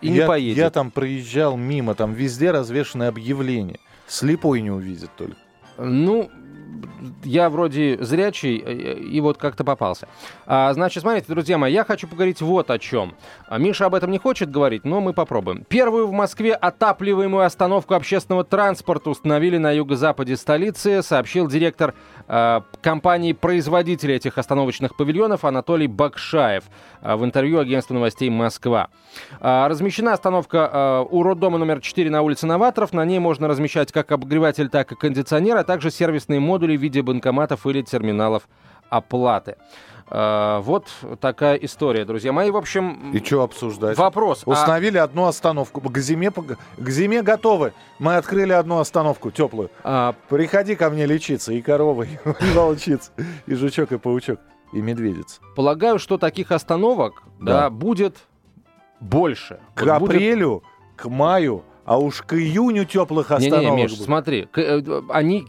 и 0.00 0.10
не 0.10 0.18
я, 0.18 0.26
поедет. 0.26 0.58
Я 0.58 0.70
там 0.70 0.90
проезжал 0.90 1.56
мимо, 1.56 1.94
там 1.94 2.12
везде 2.12 2.50
развешаны 2.50 3.04
объявления. 3.04 3.78
Слепой 4.08 4.62
не 4.62 4.70
увидит 4.70 5.10
только. 5.16 5.36
Ну, 5.76 6.30
я 7.24 7.50
вроде 7.50 7.98
зрячий 8.00 8.62
э, 8.64 8.94
и 8.98 9.20
вот 9.20 9.38
как-то 9.38 9.64
попался. 9.64 10.08
А, 10.46 10.72
значит, 10.72 11.02
смотрите, 11.02 11.26
друзья 11.28 11.58
мои, 11.58 11.72
я 11.72 11.84
хочу 11.84 12.08
поговорить 12.08 12.40
вот 12.40 12.70
о 12.70 12.78
чем. 12.78 13.14
А, 13.48 13.58
Миша 13.58 13.86
об 13.86 13.94
этом 13.94 14.10
не 14.10 14.18
хочет 14.18 14.50
говорить, 14.50 14.84
но 14.84 15.00
мы 15.00 15.12
попробуем. 15.12 15.64
Первую 15.68 16.06
в 16.06 16.12
Москве 16.12 16.54
отапливаемую 16.54 17.44
остановку 17.44 17.94
общественного 17.94 18.44
транспорта 18.44 19.10
установили 19.10 19.58
на 19.58 19.72
юго-западе 19.72 20.36
столицы, 20.36 21.02
сообщил 21.02 21.48
директор 21.48 21.94
э, 22.26 22.60
компании-производителя 22.80 24.16
этих 24.16 24.38
остановочных 24.38 24.96
павильонов 24.96 25.44
Анатолий 25.44 25.86
Бакшаев 25.86 26.64
э, 27.02 27.14
в 27.16 27.24
интервью 27.24 27.58
агентству 27.58 27.94
новостей 27.94 28.30
«Москва». 28.30 28.88
А, 29.40 29.68
Размещена 29.68 30.12
остановка 30.12 30.70
э, 30.72 31.06
у 31.10 31.22
роддома 31.22 31.58
номер 31.58 31.80
4 31.80 32.10
на 32.10 32.22
улице 32.22 32.46
Новаторов. 32.46 32.92
На 32.92 33.04
ней 33.04 33.18
можно 33.18 33.48
размещать 33.48 33.92
как 33.92 34.12
обогреватель, 34.12 34.68
так 34.68 34.92
и 34.92 34.94
кондиционер, 34.94 35.56
а 35.56 35.64
также 35.64 35.90
сервисные 35.90 36.40
модули 36.40 36.67
в 36.76 36.80
виде 36.80 37.02
банкоматов 37.02 37.66
или 37.66 37.82
терминалов 37.82 38.48
оплаты. 38.90 39.56
Э, 40.10 40.60
Вот 40.62 40.88
такая 41.20 41.56
история, 41.56 42.04
друзья 42.06 42.32
мои. 42.32 42.50
В 42.50 42.56
общем, 42.56 43.12
И 43.12 43.22
что 43.22 43.42
обсуждать? 43.42 43.98
вопрос. 43.98 44.42
а- 44.46 44.50
Установили 44.50 44.96
одну 44.96 45.26
остановку. 45.26 45.80
К 45.82 45.98
зиме, 45.98 46.30
к 46.30 46.88
зиме 46.90 47.22
готовы. 47.22 47.72
Мы 47.98 48.16
открыли 48.16 48.52
одну 48.52 48.78
остановку 48.78 49.30
теплую. 49.30 49.70
а, 49.84 50.14
Приходи 50.30 50.76
ко 50.76 50.88
мне 50.88 51.04
лечиться. 51.06 51.52
И 51.52 51.60
корова, 51.60 52.04
и 52.40 52.52
волчица, 52.54 53.12
и 53.46 53.54
жучок, 53.54 53.92
и 53.92 53.98
паучок, 53.98 54.40
и 54.72 54.80
медведица. 54.80 55.40
полагаю, 55.54 55.98
что 55.98 56.16
таких 56.16 56.52
остановок 56.52 57.22
да. 57.38 57.62
Да. 57.62 57.70
будет 57.70 58.16
больше. 59.00 59.60
К 59.74 59.82
Вот 59.82 60.00
будет- 60.00 60.10
апрелю, 60.16 60.62
к 60.96 61.08
маю 61.08 61.62
А 61.84 61.98
уж 61.98 62.20
к 62.22 62.34
июню 62.34 62.84
теплых 62.84 63.30
остановок 63.30 63.60
Не-не-не, 63.62 63.82
Миш, 63.84 63.92
будет. 63.92 64.04
смотри, 64.04 64.44
к- 64.44 64.58
э, 64.58 65.02
они 65.08 65.46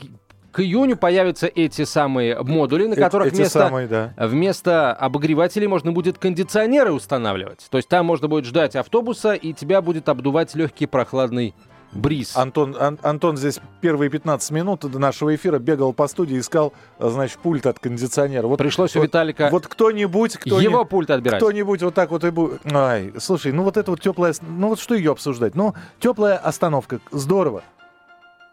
к 0.51 0.60
июню 0.62 0.98
появятся 0.98 1.48
эти 1.48 1.84
самые 1.84 2.41
модули, 2.41 2.88
на 2.88 2.96
которых 2.96 3.27
эти 3.27 3.36
вместо, 3.36 3.60
самые, 3.60 3.88
да. 3.88 4.13
вместо 4.18 4.94
обогревателей 4.94 5.68
можно 5.68 5.91
будет 5.91 6.18
кондиционеры 6.18 6.91
устанавливать. 6.91 7.68
То 7.70 7.77
есть 7.77 7.89
там 7.89 8.06
можно 8.06 8.27
будет 8.27 8.46
ждать 8.46 8.75
автобуса, 8.75 9.34
и 9.34 9.53
тебя 9.53 9.82
будет 9.82 10.10
обдувать 10.10 10.56
легкий 10.56 10.86
прохладный 10.86 11.53
бриз. 11.91 12.36
Антон, 12.36 12.75
Ан- 12.79 13.00
Антон 13.01 13.38
здесь 13.38 13.60
первые 13.82 14.10
15 14.10 14.51
минут 14.51 14.82
до 14.82 15.00
нашего 15.00 15.34
эфира 15.36 15.60
бегал 15.60 15.94
по 15.94 16.08
студии, 16.08 16.39
искал, 16.39 16.74
а, 16.98 17.10
значит, 17.10 17.39
пульт 17.39 17.65
от 17.65 17.79
кондиционера. 17.79 18.48
Вот, 18.48 18.58
Пришлось 18.58 18.96
у 18.96 19.00
вот- 19.00 19.06
Виталика 19.06 19.50
Вот 19.51 19.68
кто-нибудь, 19.68 20.38
кто 20.38 20.60
его 20.60 20.86
пульт 20.86 21.10
отбирать. 21.10 21.39
Кто-нибудь 21.39 21.82
вот 21.82 21.94
так 21.94 22.12
вот 22.12 22.24
и 22.24 22.29
будет. 22.29 22.62
Ай, 22.72 23.13
слушай, 23.18 23.51
ну 23.51 23.63
вот 23.63 23.77
это 23.77 23.91
вот 23.91 24.01
теплая... 24.01 24.34
Ну 24.41 24.70
вот 24.70 24.79
что 24.79 24.96
ее 24.96 25.12
обсуждать? 25.12 25.56
Ну, 25.56 25.74
теплая 26.00 26.38
остановка. 26.38 27.00
Здорово. 27.12 27.63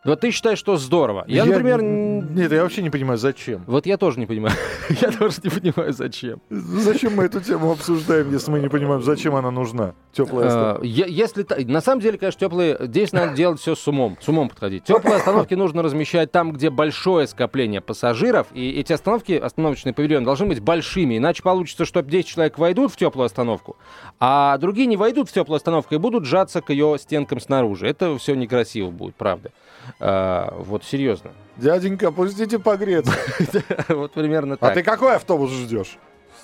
Вот 0.07 0.21
ты 0.21 0.31
считаешь, 0.31 0.59
что 0.59 0.77
здорово. 0.77 1.25
Я, 1.27 1.45
например, 1.45 1.81
н- 1.81 2.35
Нет, 2.35 2.53
я 2.53 2.63
вообще 2.63 2.83
не 2.83 2.91
понимаю, 2.91 3.19
зачем. 3.19 3.65
вот 3.67 3.87
я 3.87 3.97
тоже 3.97 4.19
не 4.21 4.27
понимаю. 4.27 4.55
я 5.01 5.11
тоже 5.11 5.37
не 5.43 5.51
понимаю, 5.51 5.93
зачем. 5.93 6.41
Зачем 6.51 7.17
мы 7.17 7.25
эту 7.25 7.41
тему 7.41 7.73
обсуждаем, 7.73 8.31
если 8.33 8.51
мы 8.51 8.61
не 8.61 8.69
понимаем, 8.69 9.03
зачем 9.03 9.35
она 9.35 9.51
нужна? 9.51 9.95
Теплая 10.13 10.47
остановка. 10.47 10.85
Э, 10.85 10.87
е- 10.89 11.07
Если 11.09 11.47
на 11.65 11.81
самом 11.81 12.01
деле, 12.01 12.19
конечно, 12.19 12.41
теплые 12.41 12.77
здесь 12.81 13.13
надо 13.13 13.35
делать 13.35 13.61
все 13.61 13.75
с 13.75 13.87
умом, 13.89 14.17
с 14.21 14.29
умом 14.29 14.49
подходить. 14.49 14.85
Теплые 14.85 15.17
остановки 15.17 15.55
нужно 15.55 15.83
размещать 15.83 16.33
там, 16.33 16.53
где 16.53 16.71
большое 16.71 17.27
скопление 17.27 17.81
пассажиров, 17.81 18.47
и 18.55 18.71
эти 18.81 18.93
остановки, 18.93 19.33
остановочные 19.33 19.93
павильоны, 19.93 20.25
должны 20.25 20.47
быть 20.47 20.61
большими, 20.61 21.19
иначе 21.19 21.43
получится, 21.43 21.85
что 21.85 22.03
10 22.03 22.27
человек 22.27 22.59
войдут 22.59 22.93
в 22.93 22.97
теплую 22.97 23.27
остановку, 23.27 23.77
а 24.21 24.57
другие 24.59 24.87
не 24.87 24.97
войдут 24.97 25.29
в 25.29 25.33
теплую 25.33 25.57
остановку 25.57 25.95
и 25.95 25.99
будут 25.99 26.25
сжаться 26.25 26.61
к 26.63 26.71
ее 26.71 26.97
стенкам 26.99 27.41
снаружи. 27.41 27.87
Это 27.87 28.17
все 28.19 28.35
некрасиво 28.35 28.91
будет, 28.91 29.15
правда. 29.17 29.51
Э, 30.01 30.49
Вот 30.59 30.85
серьезно. 30.85 31.31
Дяденька, 31.57 32.11
пустите 32.13 32.59
погреться. 32.59 33.13
Вот 33.89 34.13
примерно 34.13 34.55
А 34.55 34.57
так. 34.59 34.75
ты 34.75 34.83
какой 34.83 35.17
автобус 35.17 35.51
ждешь? 35.51 35.99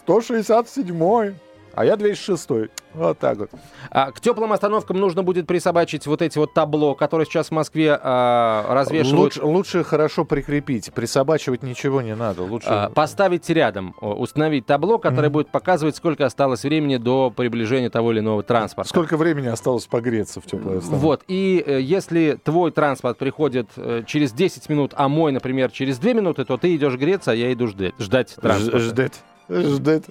167-й. 0.06 1.34
А 1.74 1.84
я 1.84 1.94
206-й. 1.94 2.70
Вот 2.94 3.18
так 3.18 3.38
вот. 3.38 3.50
А 3.90 4.10
к 4.12 4.20
теплым 4.20 4.52
остановкам 4.52 4.98
нужно 4.98 5.22
будет 5.22 5.46
присобачить 5.46 6.06
вот 6.06 6.20
эти 6.20 6.36
вот 6.38 6.52
табло, 6.52 6.94
которые 6.94 7.26
сейчас 7.26 7.48
в 7.48 7.50
Москве 7.52 7.98
а, 8.00 8.66
развешивают. 8.74 9.18
Лучше, 9.36 9.42
лучше 9.44 9.84
хорошо 9.84 10.24
прикрепить. 10.24 10.92
Присобачивать 10.92 11.62
ничего 11.62 12.02
не 12.02 12.14
надо. 12.14 12.42
Лучше... 12.42 12.66
А, 12.68 12.90
поставить 12.90 13.48
рядом, 13.48 13.94
установить 14.00 14.66
табло, 14.66 14.98
которое 14.98 15.22
Мгм. 15.28 15.32
будет 15.32 15.48
показывать, 15.48 15.96
сколько 15.96 16.26
осталось 16.26 16.62
времени 16.64 16.98
до 16.98 17.30
приближения 17.30 17.88
того 17.90 18.12
или 18.12 18.18
иного 18.20 18.42
транспорта. 18.42 18.88
Сколько 18.90 19.16
времени 19.16 19.46
осталось 19.48 19.86
погреться 19.86 20.40
в 20.40 20.44
теплой 20.44 20.78
остановке? 20.78 21.02
Вот, 21.06 21.22
и 21.28 21.62
э, 21.66 21.80
если 21.80 22.38
твой 22.44 22.70
транспорт 22.72 23.16
приходит 23.16 23.68
э, 23.76 24.02
через 24.06 24.32
10 24.32 24.68
минут, 24.68 24.92
а 24.96 25.08
мой, 25.08 25.32
например, 25.32 25.70
через 25.70 25.98
2 25.98 26.12
минуты, 26.12 26.44
то 26.44 26.58
ты 26.58 26.76
идешь 26.76 26.94
греться, 26.96 27.30
а 27.30 27.34
я 27.34 27.52
иду 27.52 27.66
ждать, 27.68 27.94
ждать 27.98 28.34
транспорта. 28.40 28.78
Ж- 28.78 28.82
Ждать. 28.82 29.22
Ждать. 29.48 30.04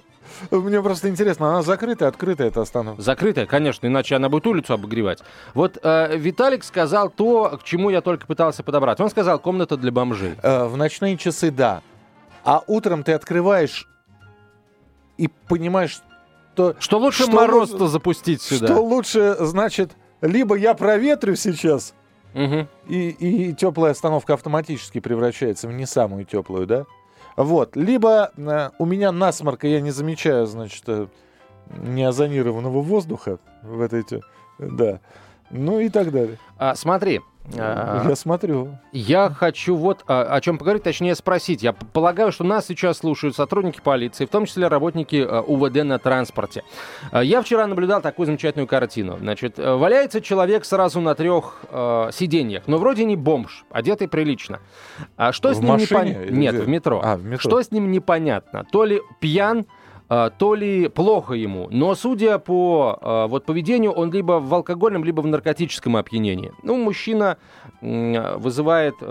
Мне 0.50 0.82
просто 0.82 1.08
интересно, 1.08 1.48
она 1.50 1.62
закрытая, 1.62 2.08
открытая 2.08 2.48
эта 2.48 2.60
остановка? 2.62 3.00
Закрытая, 3.02 3.46
конечно, 3.46 3.86
иначе 3.86 4.16
она 4.16 4.28
будет 4.28 4.46
улицу 4.46 4.74
обогревать. 4.74 5.20
Вот 5.54 5.78
э, 5.82 6.16
Виталик 6.16 6.64
сказал 6.64 7.10
то, 7.10 7.58
к 7.60 7.64
чему 7.64 7.90
я 7.90 8.00
только 8.00 8.26
пытался 8.26 8.62
подобрать. 8.62 9.00
Он 9.00 9.10
сказал, 9.10 9.38
комната 9.38 9.76
для 9.76 9.92
бомжей. 9.92 10.34
Э, 10.42 10.66
в 10.66 10.76
ночные 10.76 11.16
часы, 11.16 11.50
да. 11.50 11.82
А 12.44 12.62
утром 12.66 13.04
ты 13.04 13.12
открываешь 13.12 13.86
и 15.16 15.28
понимаешь, 15.48 16.00
что, 16.54 16.74
Что 16.78 16.98
лучше 16.98 17.22
Что 17.24 17.32
мороз-то 17.32 17.88
запустить 17.88 18.42
сюда? 18.42 18.66
что 18.66 18.82
лучше, 18.82 19.36
значит, 19.40 19.92
либо 20.20 20.54
я 20.56 20.74
проветрю 20.74 21.34
сейчас, 21.36 21.94
Мгм. 22.34 22.68
и, 22.88 23.08
и 23.10 23.52
теплая 23.54 23.92
остановка 23.92 24.34
автоматически 24.34 25.00
превращается 25.00 25.68
в 25.68 25.72
не 25.72 25.86
самую 25.86 26.24
теплую, 26.24 26.66
да? 26.66 26.84
Вот. 27.36 27.76
Либо 27.76 28.30
э, 28.36 28.70
у 28.78 28.84
меня 28.86 29.12
насморк, 29.12 29.64
и 29.64 29.70
я 29.72 29.80
не 29.80 29.90
замечаю, 29.90 30.46
значит, 30.46 30.84
э, 30.86 31.06
неозонированного 31.82 32.80
воздуха 32.82 33.38
в 33.62 33.80
этой... 33.80 34.02
те- 34.02 34.20
Да. 34.58 35.00
Ну 35.50 35.80
и 35.80 35.88
так 35.88 36.10
далее. 36.12 36.38
А, 36.58 36.74
смотри, 36.74 37.20
а, 37.56 38.04
Я 38.08 38.16
смотрю. 38.16 38.78
Я 38.92 39.28
хочу 39.30 39.74
вот 39.76 40.04
а, 40.06 40.22
о 40.22 40.40
чем 40.40 40.58
поговорить, 40.58 40.82
точнее 40.82 41.14
спросить. 41.14 41.62
Я 41.62 41.72
полагаю, 41.72 42.32
что 42.32 42.44
нас 42.44 42.66
сейчас 42.66 42.98
слушают 42.98 43.36
сотрудники 43.36 43.80
полиции, 43.82 44.26
в 44.26 44.28
том 44.28 44.46
числе 44.46 44.68
работники 44.68 45.24
а, 45.28 45.40
УВД 45.42 45.84
на 45.84 45.98
транспорте. 45.98 46.62
А, 47.10 47.22
Я 47.22 47.42
вчера 47.42 47.66
наблюдал 47.66 48.00
такую 48.00 48.26
замечательную 48.26 48.66
картину. 48.66 49.18
Значит, 49.18 49.58
э, 49.58 49.74
валяется 49.74 50.20
человек 50.20 50.64
сразу 50.64 51.00
на 51.00 51.14
трех 51.14 51.60
э, 51.68 52.10
сиденьях, 52.12 52.64
но 52.66 52.78
вроде 52.78 53.04
не 53.04 53.16
бомж, 53.16 53.64
одетый 53.70 54.08
прилично. 54.08 54.60
А 55.16 55.32
что 55.32 55.50
В 55.50 55.54
с 55.54 55.58
ним 55.58 55.76
непонятно? 55.76 56.30
Нет, 56.30 56.54
где? 56.54 56.62
в 56.64 56.68
метро. 56.68 57.00
А, 57.04 57.16
в 57.16 57.24
метро. 57.24 57.38
Что 57.38 57.62
с 57.62 57.70
ним 57.70 57.90
непонятно? 57.90 58.64
То 58.70 58.84
ли 58.84 59.00
пьян, 59.20 59.60
а, 59.60 59.81
то 60.30 60.54
ли 60.54 60.88
плохо 60.88 61.34
ему. 61.34 61.68
Но 61.70 61.94
судя 61.94 62.38
по 62.38 62.98
а, 63.00 63.26
вот 63.28 63.44
поведению, 63.46 63.92
он 63.92 64.12
либо 64.12 64.40
в 64.40 64.52
алкогольном, 64.52 65.04
либо 65.04 65.20
в 65.20 65.26
наркотическом 65.26 65.96
опьянении. 65.96 66.52
Ну, 66.62 66.76
мужчина 66.76 67.38
вызывает, 67.80 68.94
э, 69.00 69.04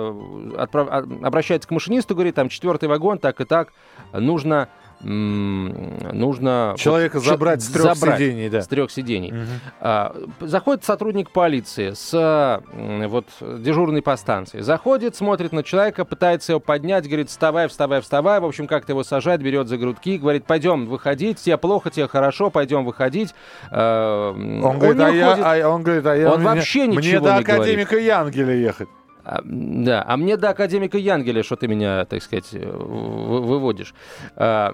отправ- 0.57 0.89
а, 0.89 1.27
обращается 1.27 1.67
к 1.67 1.71
машинисту, 1.71 2.13
говорит, 2.13 2.35
там 2.35 2.49
четвертый 2.49 2.87
вагон, 2.87 3.19
так 3.19 3.41
и 3.41 3.45
так, 3.45 3.73
нужно 4.13 4.69
нужно 5.03 6.75
Человека 6.77 7.15
вот, 7.19 7.25
забрать 7.25 7.61
с 7.61 7.67
трех 7.67 7.95
забрать 7.95 8.19
сидений, 8.19 8.49
да. 8.49 8.61
с 8.61 8.67
трех 8.67 8.91
сидений. 8.91 9.31
Мгм. 9.31 9.45
А, 9.79 10.15
Заходит 10.39 10.83
сотрудник 10.83 11.31
полиции 11.31 11.91
с 11.93 12.61
вот 12.73 13.25
дежурной 13.41 14.01
по 14.01 14.15
станции. 14.17 14.59
Заходит, 14.61 15.15
смотрит 15.15 15.51
на 15.51 15.63
человека, 15.63 16.05
пытается 16.05 16.53
его 16.53 16.59
поднять, 16.59 17.07
говорит, 17.07 17.29
вставай, 17.29 17.67
вставай, 17.67 18.01
вставай. 18.01 18.39
В 18.39 18.45
общем, 18.45 18.67
как-то 18.67 18.93
его 18.93 19.03
сажать, 19.03 19.41
берет 19.41 19.67
за 19.67 19.77
грудки, 19.77 20.17
говорит, 20.17 20.45
пойдем 20.45 20.85
выходить, 20.87 21.39
тебе 21.39 21.57
плохо, 21.57 21.89
тебе 21.89 22.07
хорошо, 22.07 22.49
пойдем 22.49 22.85
выходить. 22.85 23.33
А, 23.71 24.31
м, 24.33 24.63
Он, 24.63 24.77
говорит, 24.79 24.97
не 24.97 25.03
а 25.03 25.09
я, 25.55 25.65
а 25.65 25.69
он 25.69 25.83
говорит, 25.83 26.05
а 26.05 26.15
я 26.15 26.31
Он 26.31 26.39
мне- 26.41 26.49
вообще 26.49 26.85
мне 26.85 26.97
ничего 26.97 27.25
до 27.25 27.37
не 27.37 27.43
говорит. 27.43 27.61
академика 27.63 27.97
Янгеля 27.97 28.53
ехать. 28.55 28.89
А, 29.31 29.39
Да, 29.45 30.03
а 30.05 30.17
мне 30.17 30.35
до 30.35 30.49
академика 30.49 30.97
Янгеля, 30.97 31.41
что 31.41 31.55
ты 31.55 31.67
меня, 31.69 32.03
так 32.05 32.21
сказать, 32.21 32.51
вы- 32.51 33.41
выводишь. 33.41 33.93
А, 34.35 34.73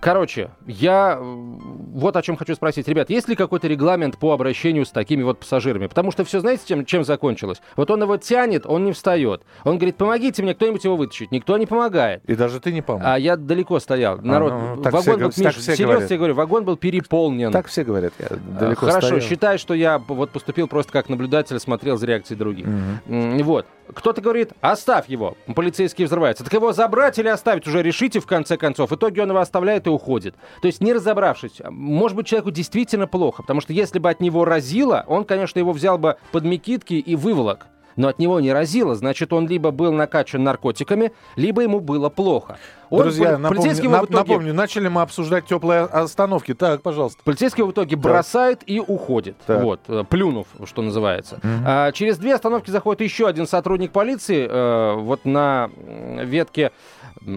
Короче, 0.00 0.50
я 0.66 1.16
э, 1.18 1.22
вот 1.22 2.14
о 2.16 2.22
чем 2.22 2.36
хочу 2.36 2.54
спросить. 2.54 2.86
Ребят, 2.86 3.08
есть 3.10 3.28
ли 3.28 3.34
какой-то 3.34 3.66
регламент 3.66 4.18
по 4.18 4.32
обращению 4.32 4.84
с 4.84 4.90
такими 4.90 5.22
вот 5.22 5.40
пассажирами? 5.40 5.86
Потому 5.86 6.10
что 6.10 6.24
все, 6.24 6.40
знаете, 6.40 6.62
чем, 6.66 6.84
чем 6.84 7.02
закончилось? 7.04 7.62
Вот 7.76 7.90
он 7.90 8.02
его 8.02 8.16
тянет, 8.18 8.66
он 8.66 8.84
не 8.84 8.92
встает. 8.92 9.42
Он 9.64 9.76
говорит, 9.78 9.96
помогите 9.96 10.42
мне, 10.42 10.54
кто-нибудь 10.54 10.84
его 10.84 10.96
вытащить. 10.96 11.32
Никто 11.32 11.56
не 11.56 11.66
помогает. 11.66 12.22
И 12.26 12.34
даже 12.34 12.60
ты 12.60 12.72
не 12.72 12.82
помог. 12.82 13.02
А 13.04 13.18
я 13.18 13.36
далеко 13.36 13.80
стоял. 13.80 14.18
Народ, 14.18 14.52
ну, 14.76 14.82
так 14.82 14.94
все 15.00 15.12
вагон 15.12 15.30
был, 15.30 15.44
Миш, 15.44 15.58
серьезно 15.58 16.06
тебе 16.06 16.18
говорю, 16.18 16.34
вагон 16.34 16.64
был 16.64 16.76
переполнен. 16.76 17.50
Так 17.50 17.66
все 17.66 17.82
говорят. 17.82 18.12
Я 18.18 18.26
А, 18.26 18.36
далеко 18.60 18.86
Хорошо, 18.86 19.06
стоял. 19.08 19.20
считай, 19.22 19.58
что 19.58 19.74
я 19.74 19.98
вот 19.98 20.30
поступил 20.30 20.68
просто 20.68 20.92
как 20.92 21.08
наблюдатель, 21.08 21.58
смотрел 21.58 21.96
за 21.96 22.06
реакцией 22.06 22.38
других. 22.38 22.66
М, 22.66 23.38
Вот. 23.42 23.66
Кто-то 23.94 24.20
говорит, 24.20 24.52
оставь 24.60 25.08
его. 25.08 25.36
Полицейский 25.54 26.04
взрывается. 26.04 26.44
Так 26.44 26.52
его 26.52 26.72
забрать 26.72 27.18
или 27.18 27.28
оставить? 27.28 27.66
Уже 27.66 27.82
решите 27.82 28.20
в 28.20 28.26
конце 28.26 28.56
концов. 28.56 28.90
В 28.90 28.94
итоге 28.94 29.22
он 29.22 29.30
его 29.30 29.38
оставляет 29.38 29.86
и 29.86 29.90
уходит. 29.90 30.34
То 30.62 30.66
есть 30.66 30.80
не 30.80 30.92
разобравшись, 30.92 31.60
может 31.68 32.16
быть, 32.16 32.26
человеку 32.26 32.50
действительно 32.50 33.06
плохо. 33.06 33.42
Потому 33.42 33.60
что 33.60 33.72
если 33.72 33.98
бы 33.98 34.10
от 34.10 34.20
него 34.20 34.44
разило, 34.44 35.04
он, 35.06 35.24
конечно, 35.24 35.58
его 35.58 35.72
взял 35.72 35.98
бы 35.98 36.16
под 36.32 36.44
мекитки 36.44 36.94
и 36.94 37.16
выволок. 37.16 37.66
Но 38.00 38.08
от 38.08 38.18
него 38.18 38.40
не 38.40 38.50
разило, 38.50 38.94
значит, 38.94 39.30
он 39.30 39.46
либо 39.46 39.72
был 39.72 39.92
накачан 39.92 40.42
наркотиками, 40.42 41.12
либо 41.36 41.60
ему 41.60 41.80
было 41.80 42.08
плохо. 42.08 42.56
Он, 42.88 43.02
Друзья, 43.02 43.36
напомню, 43.36 43.70
нап- 43.72 44.04
итоге- 44.06 44.16
напомню, 44.16 44.54
начали 44.54 44.88
мы 44.88 45.02
обсуждать 45.02 45.44
теплые 45.44 45.82
остановки. 45.82 46.54
Так, 46.54 46.80
пожалуйста. 46.80 47.20
Полицейский 47.24 47.62
в 47.62 47.70
итоге 47.72 47.96
бросает 47.96 48.62
и 48.64 48.80
уходит. 48.80 49.36
Так. 49.46 49.62
Вот, 49.62 49.80
э, 49.88 50.02
плюнув, 50.08 50.46
что 50.64 50.80
называется. 50.80 51.40
А, 51.66 51.92
через 51.92 52.16
две 52.16 52.34
остановки 52.34 52.70
заходит 52.70 53.02
еще 53.02 53.28
один 53.28 53.46
сотрудник 53.46 53.92
полиции. 53.92 54.48
э, 54.50 54.94
вот 54.96 55.26
на 55.26 55.68
ветке 56.24 56.72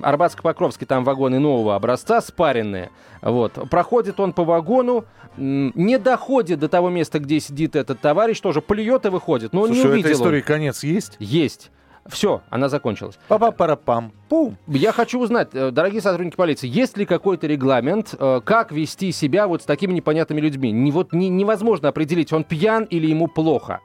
Арбатско-Покровский 0.02 0.86
там 0.86 1.04
вагоны 1.04 1.40
нового 1.40 1.76
образца 1.76 2.22
спаренные. 2.22 2.90
Вот. 3.22 3.54
Проходит 3.70 4.20
он 4.20 4.34
по 4.34 4.44
вагону, 4.44 5.06
не 5.38 5.98
доходит 5.98 6.60
до 6.60 6.70
того 6.70 6.90
места, 6.90 7.20
где 7.20 7.40
сидит 7.40 7.76
этот 7.76 8.00
товарищ, 8.00 8.40
тоже 8.40 8.62
плюет 8.62 9.06
и 9.06 9.10
выходит. 9.10 9.52
Но 9.54 9.62
он 9.62 9.68
Слушай, 9.68 9.84
не 9.86 9.90
увидел. 9.92 10.10
этой 10.10 10.16
он. 10.22 10.24
Конец 10.54 10.84
есть? 10.84 11.16
Есть. 11.20 11.72
Все, 12.06 12.42
она 12.50 12.70
закончилась. 12.70 13.18
Папа-пара-пам. 13.28 14.12
Пум. 14.30 14.58
Я 14.68 14.92
хочу 14.92 15.20
узнать, 15.20 15.50
э, 15.54 15.72
дорогие 15.72 16.02
сотрудники 16.02 16.36
полиции, 16.36 16.68
есть 16.68 16.98
ли 16.98 17.06
какой-то 17.06 17.48
регламент, 17.48 18.14
э, 18.20 18.42
как 18.44 18.72
вести 18.72 19.12
себя 19.12 19.48
вот 19.48 19.62
с 19.62 19.66
такими 19.66 19.94
непонятными 19.94 20.42
людьми? 20.42 20.72
Не, 20.72 20.92
вот 20.92 21.14
не- 21.14 21.30
невозможно 21.30 21.90
определить, 21.90 22.34
он 22.34 22.44
пьян 22.44 22.84
или 22.84 23.08
ему 23.08 23.28
плохо. 23.28 23.80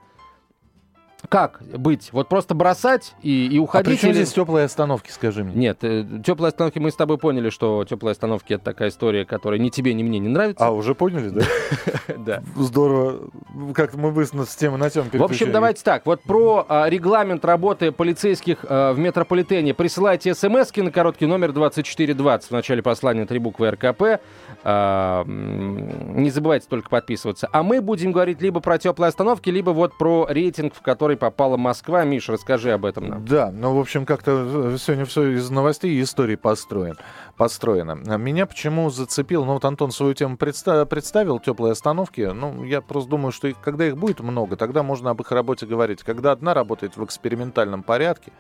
Как 1.28 1.60
быть? 1.62 2.12
Вот 2.12 2.28
просто 2.28 2.54
бросать 2.54 3.14
и, 3.22 3.46
и 3.46 3.58
А 3.58 3.62
уходить? 3.62 3.86
при 3.88 4.00
чем 4.00 4.10
или- 4.10 4.16
здесь 4.16 4.32
теплые 4.32 4.64
остановки, 4.64 5.10
скажи 5.10 5.44
мне? 5.44 5.54
Нет, 5.54 5.78
теплые 6.24 6.48
остановки, 6.48 6.78
мы 6.78 6.90
с 6.90 6.94
тобой 6.94 7.18
поняли, 7.18 7.50
что 7.50 7.84
теплые 7.84 8.12
остановки 8.12 8.54
это 8.54 8.64
такая 8.64 8.88
история, 8.88 9.24
которая 9.24 9.60
ни 9.60 9.68
тебе, 9.68 9.94
ни 9.94 10.02
мне 10.02 10.18
не 10.18 10.28
нравится. 10.28 10.64
А, 10.64 10.70
уже 10.70 10.94
поняли, 10.94 11.28
да? 11.28 11.44
да. 12.16 12.42
Здорово. 12.56 13.30
Как-то 13.74 13.98
мы 13.98 14.10
быстро 14.10 14.44
с 14.44 14.56
темы 14.56 14.78
на 14.78 14.90
тему 14.90 15.08
В 15.12 15.22
общем, 15.22 15.52
давайте 15.52 15.82
так. 15.84 16.06
Вот 16.06 16.22
про 16.22 16.64
а, 16.68 16.88
регламент 16.88 17.44
работы 17.44 17.92
полицейских 17.92 18.64
а, 18.68 18.92
в 18.92 18.98
метрополитене. 18.98 19.74
Присылайте 19.74 20.34
смс 20.34 20.74
на 20.76 20.90
короткий 20.90 21.26
номер 21.26 21.52
2420 21.52 22.48
в 22.48 22.52
начале 22.52 22.82
послания 22.82 23.26
три 23.26 23.38
буквы 23.38 23.70
РКП. 23.70 24.20
А, 24.64 25.24
не 25.26 26.30
забывайте 26.30 26.66
только 26.68 26.88
подписываться. 26.88 27.48
А 27.52 27.62
мы 27.62 27.80
будем 27.80 28.12
говорить 28.12 28.40
либо 28.40 28.60
про 28.60 28.78
теплые 28.78 29.08
остановки, 29.08 29.50
либо 29.50 29.70
вот 29.70 29.96
про 29.98 30.26
рейтинг, 30.28 30.74
в 30.74 30.80
который 30.80 31.17
попала 31.18 31.56
Москва. 31.56 32.04
Миш, 32.04 32.28
расскажи 32.28 32.72
об 32.72 32.84
этом 32.86 33.08
нам. 33.08 33.24
Да, 33.24 33.50
ну, 33.50 33.74
в 33.74 33.80
общем, 33.80 34.06
как-то 34.06 34.76
сегодня 34.78 35.04
все 35.04 35.32
из 35.32 35.50
новостей 35.50 35.92
и 35.92 36.02
историй 36.02 36.36
построен, 36.36 36.96
построено. 37.36 37.94
Меня 38.16 38.46
почему 38.46 38.88
зацепил, 38.90 39.44
ну, 39.44 39.54
вот 39.54 39.64
Антон 39.64 39.90
свою 39.90 40.14
тему 40.14 40.36
представ- 40.36 40.86
представил, 40.86 41.38
теплые 41.40 41.72
остановки, 41.72 42.22
ну, 42.32 42.64
я 42.64 42.80
просто 42.80 43.10
думаю, 43.10 43.32
что 43.32 43.48
их, 43.48 43.60
когда 43.60 43.86
их 43.86 43.96
будет 43.98 44.20
много, 44.20 44.56
тогда 44.56 44.82
можно 44.82 45.10
об 45.10 45.20
их 45.20 45.30
работе 45.30 45.66
говорить. 45.66 46.02
Когда 46.02 46.32
одна 46.32 46.54
работает 46.54 46.96
в 46.96 47.04
экспериментальном 47.04 47.82
порядке, 47.82 48.32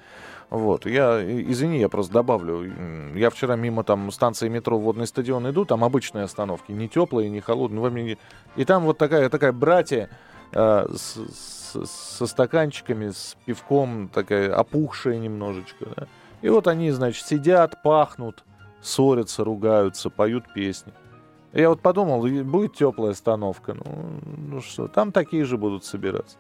вот, 0.50 0.86
я, 0.86 1.20
извини, 1.22 1.78
я 1.78 1.90
просто 1.90 2.14
добавлю, 2.14 2.72
я 3.14 3.28
вчера 3.28 3.54
мимо 3.56 3.84
там 3.84 4.10
станции 4.10 4.48
метро 4.48 4.78
Водный 4.78 5.06
стадион 5.06 5.50
иду, 5.50 5.66
там 5.66 5.84
обычные 5.84 6.24
остановки, 6.24 6.72
не 6.72 6.88
теплые, 6.88 7.28
не 7.28 7.40
холодные, 7.40 8.16
и 8.56 8.64
там 8.64 8.84
вот 8.84 8.96
такая, 8.96 9.28
такая 9.28 9.52
братья, 9.52 10.08
э, 10.52 10.86
с- 10.94 11.16
с- 11.16 11.57
со 11.84 12.26
стаканчиками, 12.26 13.10
с 13.10 13.36
пивком, 13.44 14.08
такая 14.08 14.54
опухшая 14.54 15.18
немножечко. 15.18 15.86
да. 15.96 16.06
И 16.42 16.48
вот 16.48 16.68
они, 16.68 16.90
значит, 16.90 17.26
сидят, 17.26 17.82
пахнут, 17.82 18.44
ссорятся, 18.80 19.44
ругаются, 19.44 20.10
поют 20.10 20.52
песни. 20.54 20.92
Я 21.52 21.70
вот 21.70 21.80
подумал, 21.80 22.22
будет 22.44 22.74
теплая 22.74 23.12
остановка. 23.12 23.74
Ну, 23.74 24.20
ну 24.36 24.60
что, 24.60 24.86
там 24.86 25.12
такие 25.12 25.44
же 25.44 25.56
будут 25.56 25.84
собираться. 25.84 26.36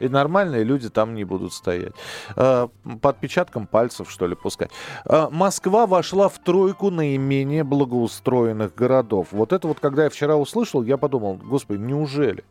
И 0.00 0.08
нормальные 0.08 0.64
люди 0.64 0.88
там 0.88 1.14
не 1.14 1.24
будут 1.24 1.52
стоять. 1.52 1.92
А, 2.34 2.68
по 3.02 3.10
отпечаткам 3.10 3.66
пальцев, 3.66 4.10
что 4.10 4.26
ли, 4.26 4.34
пускай. 4.34 4.68
А, 5.04 5.28
Москва 5.30 5.86
вошла 5.86 6.28
в 6.28 6.38
тройку 6.38 6.90
наименее 6.90 7.64
благоустроенных 7.64 8.74
городов. 8.74 9.28
Вот 9.30 9.52
это 9.52 9.68
вот, 9.68 9.78
когда 9.78 10.04
я 10.04 10.10
вчера 10.10 10.36
услышал, 10.36 10.82
я 10.82 10.96
подумал, 10.96 11.34
господи, 11.34 11.80
неужели? 11.80 12.44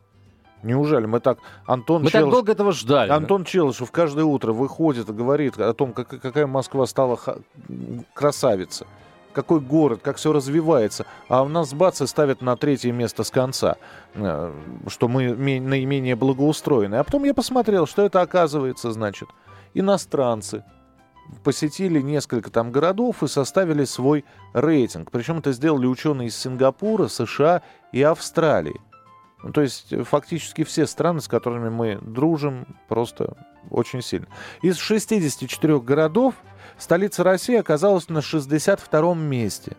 Неужели 0.63 1.06
мы 1.06 1.20
так... 1.20 1.39
Антон 1.66 2.04
Мы 2.04 2.10
так 2.10 2.22
Челыш- 2.24 2.32
долго 2.32 2.51
этого 2.51 2.72
ждали. 2.72 3.12
Антон 3.12 3.46
Челышев 3.46 3.92
каждое 3.92 4.25
утро 4.25 4.51
выходит 4.51 5.10
и 5.10 5.13
говорит 5.13 5.58
о 5.60 5.74
том, 5.74 5.94
как, 5.94 6.08
какая 6.08 6.48
Москва 6.48 6.86
стала 6.86 7.16
ха- 7.16 7.38
красавица, 8.13 8.86
какой 9.32 9.62
город, 9.62 10.01
как 10.04 10.18
все 10.18 10.34
развивается. 10.34 11.06
А 11.30 11.44
у 11.44 11.48
нас 11.48 11.74
бац 11.74 12.01
и 12.01 12.08
ставят 12.08 12.42
на 12.42 12.58
третье 12.58 12.92
место 12.92 13.24
с 13.24 13.32
конца, 13.32 13.78
э, 14.16 14.54
что 14.88 15.08
мы 15.08 15.30
ме- 15.36 15.62
наименее 15.62 16.16
благоустроены. 16.16 16.96
А 16.96 17.04
потом 17.04 17.24
я 17.24 17.34
посмотрел, 17.34 17.86
что 17.88 18.01
это 18.01 18.22
оказывается, 18.22 18.92
значит, 18.92 19.30
иностранцы 19.74 20.63
посетили 21.44 22.01
несколько 22.01 22.50
там 22.50 22.72
городов 22.72 23.22
и 23.24 23.28
составили 23.28 23.86
свой 23.86 24.25
рейтинг. 24.54 25.12
Причем 25.12 25.38
это 25.38 25.51
сделали 25.51 25.86
ученые 25.86 26.30
из 26.30 26.36
Сингапура, 26.36 27.08
США 27.08 27.62
и 27.92 28.01
Австралии. 28.01 28.82
Ну, 29.43 29.51
то 29.51 29.62
есть 29.62 29.93
э, 29.93 30.03
фактически 30.03 30.63
все 30.63 30.86
страны, 30.86 31.22
с 31.22 31.27
которыми 31.27 31.69
мы 31.69 31.98
дружим, 32.01 32.67
просто 32.88 33.38
очень 33.69 34.01
сильно. 34.01 34.27
Из 34.62 34.77
64 34.77 35.79
городов 35.79 36.36
столица 36.77 37.24
России 37.24 37.55
оказалась 37.55 38.10
на 38.10 38.19
62-м 38.19 39.22
месте. 39.22 39.77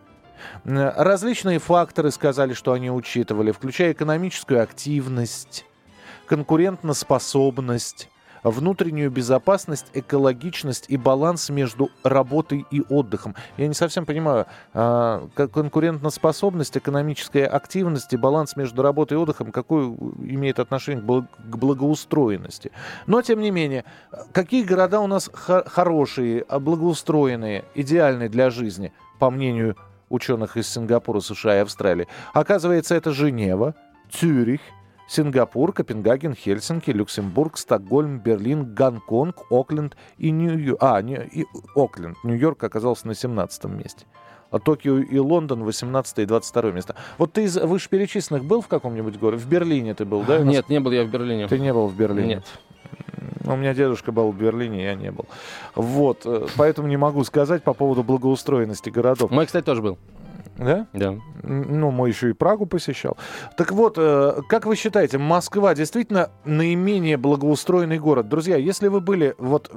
Различные 0.63 1.59
факторы 1.59 2.09
сказали, 2.11 2.53
что 2.53 2.73
они 2.73 2.89
учитывали, 2.89 3.51
включая 3.51 3.91
экономическую 3.91 4.63
активность, 4.63 5.65
конкурентоспособность, 6.25 8.09
внутреннюю 8.43 9.11
безопасность, 9.11 9.87
экологичность 9.93 10.85
и 10.87 10.97
баланс 10.97 11.49
между 11.49 11.89
работой 12.03 12.65
и 12.71 12.81
отдыхом. 12.89 13.35
Я 13.57 13.67
не 13.67 13.73
совсем 13.73 14.05
понимаю, 14.05 14.45
а, 14.73 15.27
конкурентоспособность, 15.35 16.77
экономическая 16.77 17.45
активность 17.45 18.13
и 18.13 18.17
баланс 18.17 18.55
между 18.55 18.81
работой 18.81 19.13
и 19.13 19.17
отдыхом, 19.17 19.51
какое 19.51 19.85
имеет 19.85 20.59
отношение 20.59 21.01
к 21.01 21.05
бл- 21.05 21.27
к 21.49 21.57
благоустроенности. 21.57 22.71
Но, 23.07 23.21
тем 23.21 23.41
не 23.41 23.51
менее, 23.51 23.85
какие 24.31 24.63
города 24.63 24.99
у 24.99 25.07
нас 25.07 25.29
хо- 25.33 25.63
хорошие, 25.65 26.43
а, 26.47 26.59
благоустроенные, 26.59 27.65
идеальные 27.75 28.29
для 28.29 28.49
жизни, 28.49 28.91
по 29.19 29.29
мнению 29.29 29.75
ученых 30.09 30.57
из 30.57 30.67
Сингапура, 30.67 31.19
США 31.19 31.57
и 31.57 31.59
Австралии? 31.59 32.07
Оказывается, 32.33 32.95
это 32.95 33.11
Женева, 33.11 33.75
Цюрих, 34.11 34.61
Сингапур, 35.11 35.73
Копенгаген, 35.73 36.33
Хельсинки, 36.35 36.89
Люксембург, 36.91 37.57
Стокгольм, 37.57 38.19
Берлин, 38.19 38.73
Гонконг, 38.73 39.35
Окленд 39.49 39.97
и 40.17 40.31
Нью-Йорк. 40.31 40.77
А, 40.81 41.01
не- 41.01 41.27
и 41.33 41.45
Окленд. 41.75 42.15
Нью-Йорк 42.23 42.63
оказался 42.63 43.07
на 43.07 43.13
17 43.13 43.65
месте. 43.65 44.05
А 44.51 44.59
Токио 44.59 44.99
и 44.99 45.19
Лондон 45.19 45.65
18 45.65 46.19
и 46.19 46.25
22 46.25 46.71
место. 46.71 46.95
Вот 47.17 47.33
ты 47.33 47.43
из 47.43 47.57
вышеперечисленных 47.57 48.45
был 48.45 48.61
в 48.61 48.69
каком-нибудь 48.69 49.19
городе? 49.19 49.43
В 49.43 49.47
Берлине 49.49 49.93
ты 49.95 50.05
был, 50.05 50.21
да? 50.21 50.39
Нет, 50.43 50.69
не 50.69 50.79
был 50.79 50.91
я 50.91 51.03
в 51.03 51.09
Берлине. 51.09 51.47
Ты 51.47 51.59
не 51.59 51.73
был 51.73 51.87
в 51.87 51.95
Берлине? 51.95 52.35
Нет. 52.35 52.45
У 53.45 53.55
меня 53.57 53.73
дедушка 53.73 54.13
был 54.13 54.31
в 54.31 54.37
Берлине, 54.37 54.83
я 54.83 54.95
не 54.95 55.11
был. 55.11 55.25
Вот, 55.75 56.21
э, 56.25 56.47
поэтому 56.55 56.87
не 56.87 56.95
могу 56.95 57.23
сказать 57.25 57.63
по 57.63 57.73
поводу 57.73 58.03
благоустроенности 58.03 58.89
городов. 58.89 59.29
Мой, 59.29 59.45
кстати, 59.45 59.65
тоже 59.65 59.81
был. 59.81 59.97
Да? 60.57 60.87
Да. 60.93 61.15
Ну, 61.43 61.91
мой 61.91 62.11
еще 62.11 62.29
и 62.29 62.33
Прагу 62.33 62.65
посещал. 62.65 63.17
Так 63.57 63.71
вот, 63.71 63.95
э, 63.97 64.41
как 64.49 64.65
вы 64.65 64.75
считаете, 64.75 65.17
Москва 65.17 65.73
действительно 65.73 66.29
наименее 66.45 67.17
благоустроенный 67.17 67.99
город? 67.99 68.29
Друзья, 68.29 68.57
если 68.57 68.87
вы 68.87 68.99
были 68.99 69.33
вот 69.37 69.71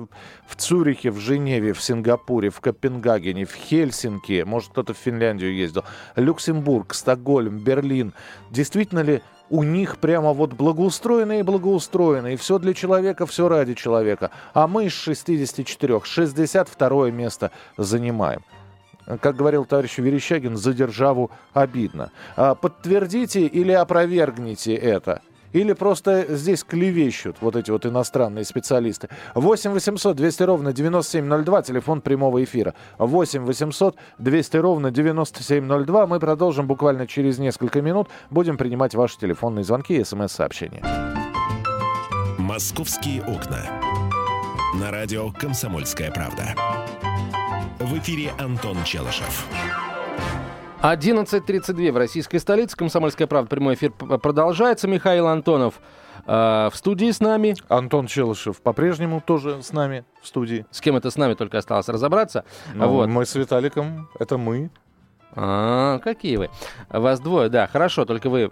в 0.46 0.56
Цюрихе, 0.56 1.10
в 1.10 1.18
Женеве, 1.18 1.72
в 1.72 1.82
Сингапуре, 1.82 2.50
в 2.50 2.60
Копенгагене, 2.60 3.44
в 3.44 3.54
Хельсинки, 3.54 4.42
может, 4.46 4.70
кто-то 4.70 4.94
в 4.94 4.98
Финляндию 4.98 5.54
ездил, 5.54 5.84
Люксембург, 6.16 6.92
Стокгольм, 6.92 7.58
Берлин, 7.58 8.12
действительно 8.50 9.00
ли 9.00 9.22
у 9.50 9.62
них 9.62 9.98
прямо 9.98 10.32
вот 10.32 10.54
благоустроенные 10.54 11.40
и 11.40 11.42
благоустроенные, 11.42 12.36
все 12.36 12.58
для 12.58 12.74
человека, 12.74 13.26
все 13.26 13.48
ради 13.48 13.74
человека. 13.74 14.30
А 14.52 14.66
мы 14.66 14.86
из 14.86 14.92
64, 14.92 16.00
62 16.02 17.10
место 17.10 17.50
занимаем. 17.76 18.42
Как 19.20 19.36
говорил 19.36 19.64
товарищ 19.64 19.98
Верещагин, 19.98 20.56
за 20.56 20.72
державу 20.72 21.30
обидно. 21.52 22.10
А, 22.36 22.54
Подтвердите 22.54 23.46
или 23.46 23.72
опровергните 23.72 24.74
это. 24.74 25.22
Или 25.54 25.72
просто 25.72 26.26
здесь 26.28 26.64
клевещут 26.64 27.36
вот 27.40 27.54
эти 27.54 27.70
вот 27.70 27.86
иностранные 27.86 28.44
специалисты. 28.44 29.08
8 29.36 29.70
800 29.70 30.16
200 30.16 30.42
ровно 30.42 30.72
9702, 30.72 31.62
телефон 31.62 32.00
прямого 32.00 32.42
эфира. 32.42 32.74
8 32.98 33.44
800 33.44 33.96
200 34.18 34.56
ровно 34.56 34.90
9702. 34.90 36.06
Мы 36.08 36.18
продолжим 36.18 36.66
буквально 36.66 37.06
через 37.06 37.38
несколько 37.38 37.82
минут. 37.82 38.08
Будем 38.30 38.56
принимать 38.56 38.96
ваши 38.96 39.16
телефонные 39.16 39.64
звонки 39.64 39.96
и 39.96 40.02
смс-сообщения. 40.02 40.82
«Московские 42.36 43.22
окна». 43.22 43.62
На 44.80 44.90
радио 44.90 45.30
«Комсомольская 45.30 46.10
правда». 46.10 46.56
В 47.80 47.98
эфире 47.98 48.30
Антон 48.38 48.84
Челышев. 48.84 49.48
11.32 50.80 51.90
в 51.90 51.96
российской 51.96 52.38
столице. 52.38 52.76
Комсомольская 52.76 53.26
правда. 53.26 53.50
Прямой 53.50 53.74
эфир 53.74 53.90
продолжается. 53.90 54.86
Михаил 54.86 55.26
Антонов 55.26 55.80
э, 56.24 56.68
в 56.72 56.72
студии 56.74 57.10
с 57.10 57.18
нами. 57.18 57.56
Антон 57.68 58.06
Челышев 58.06 58.60
по-прежнему 58.60 59.20
тоже 59.20 59.60
с 59.60 59.72
нами 59.72 60.04
в 60.22 60.28
студии. 60.28 60.66
С 60.70 60.80
кем 60.80 60.94
это 60.94 61.10
с 61.10 61.16
нами 61.16 61.34
только 61.34 61.58
осталось 61.58 61.88
разобраться. 61.88 62.44
Ну, 62.74 62.86
вот. 62.86 63.08
Мы 63.08 63.26
с 63.26 63.34
Виталиком, 63.34 64.08
это 64.20 64.38
мы. 64.38 64.70
А, 65.36 65.98
какие 65.98 66.36
вы. 66.36 66.50
Вас 66.88 67.20
двое, 67.20 67.48
да, 67.48 67.66
хорошо, 67.66 68.04
только 68.04 68.30
вы 68.30 68.50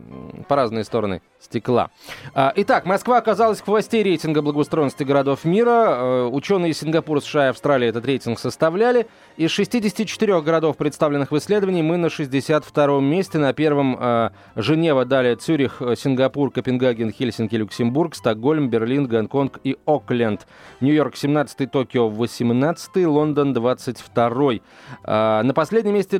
по 0.49 0.57
разные 0.57 0.85
стороны 0.85 1.23
стекла. 1.38 1.90
А, 2.35 2.53
итак, 2.57 2.87
Москва 2.87 3.18
оказалась 3.18 3.61
в 3.61 3.64
хвосте 3.64 4.03
рейтинга 4.03 4.42
благоустроенности 4.42 5.03
городов 5.05 5.45
мира. 5.45 5.71
Э, 5.71 6.29
Ученые 6.33 6.71
из 6.71 6.79
Сингапура, 6.79 7.21
США 7.21 7.47
и 7.47 7.51
Австралии 7.51 7.88
этот 7.88 8.05
рейтинг 8.07 8.38
составляли. 8.38 9.07
Из 9.37 9.51
64 9.51 10.40
городов, 10.40 10.77
представленных 10.77 11.31
в 11.31 11.38
исследовании, 11.38 11.83
мы 11.83 11.97
на 11.97 12.07
62-м 12.07 13.05
месте. 13.05 13.38
На 13.38 13.53
первом 13.53 13.97
э, 13.99 14.31
Женева, 14.57 15.05
далее 15.05 15.37
Цюрих, 15.37 15.81
э, 15.81 15.95
Сингапур, 15.97 16.51
Копенгаген, 16.51 17.12
Хельсинки, 17.12 17.57
Люксембург, 17.57 18.14
Стокгольм, 18.14 18.71
Берлин, 18.71 19.07
Гонконг 19.07 19.61
и 19.64 19.77
Окленд. 19.87 20.47
Нью-Йорк 20.81 21.16
17 21.16 21.71
Токио 21.71 22.09
18 22.09 23.07
Лондон 23.07 23.53
22 23.53 24.61
А, 25.05 25.42
На 25.42 25.55
последнем 25.55 25.95
месте 25.95 26.18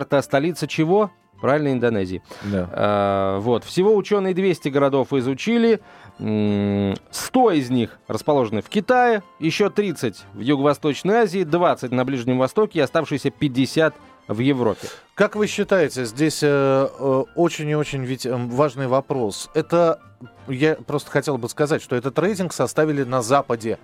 Джакарта, 0.00 0.22
столица 0.22 0.66
чего? 0.66 1.10
Правильно, 1.42 1.72
Индонезии. 1.72 2.22
Да. 2.44 2.68
А, 2.72 3.38
вот. 3.40 3.64
Всего 3.64 3.94
ученые 3.94 4.34
200 4.34 4.68
городов 4.68 5.12
изучили. 5.12 5.80
100 6.18 7.50
из 7.52 7.70
них 7.70 7.98
расположены 8.08 8.62
в 8.62 8.68
Китае, 8.68 9.22
еще 9.38 9.70
30 9.70 10.24
в 10.34 10.40
Юго-Восточной 10.40 11.16
Азии, 11.16 11.44
20 11.44 11.92
на 11.92 12.04
Ближнем 12.04 12.38
Востоке 12.38 12.78
и 12.78 12.82
оставшиеся 12.82 13.30
50 13.30 13.94
в 14.28 14.38
Европе. 14.38 14.88
Как 15.14 15.36
вы 15.36 15.46
считаете, 15.46 16.04
здесь 16.04 16.42
э, 16.42 16.48
э, 16.48 17.24
очень 17.34 17.68
и 17.68 17.74
очень 17.74 18.04
ведь 18.04 18.26
э, 18.26 18.34
важный 18.34 18.86
вопрос. 18.86 19.50
Это, 19.54 20.00
я 20.46 20.76
просто 20.76 21.10
хотел 21.10 21.38
бы 21.38 21.48
сказать, 21.48 21.82
что 21.82 21.96
этот 21.96 22.18
рейтинг 22.18 22.52
составили 22.52 23.02
на 23.02 23.22
Западе, 23.22 23.78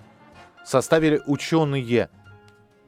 составили 0.65 1.23
ученые. 1.27 2.11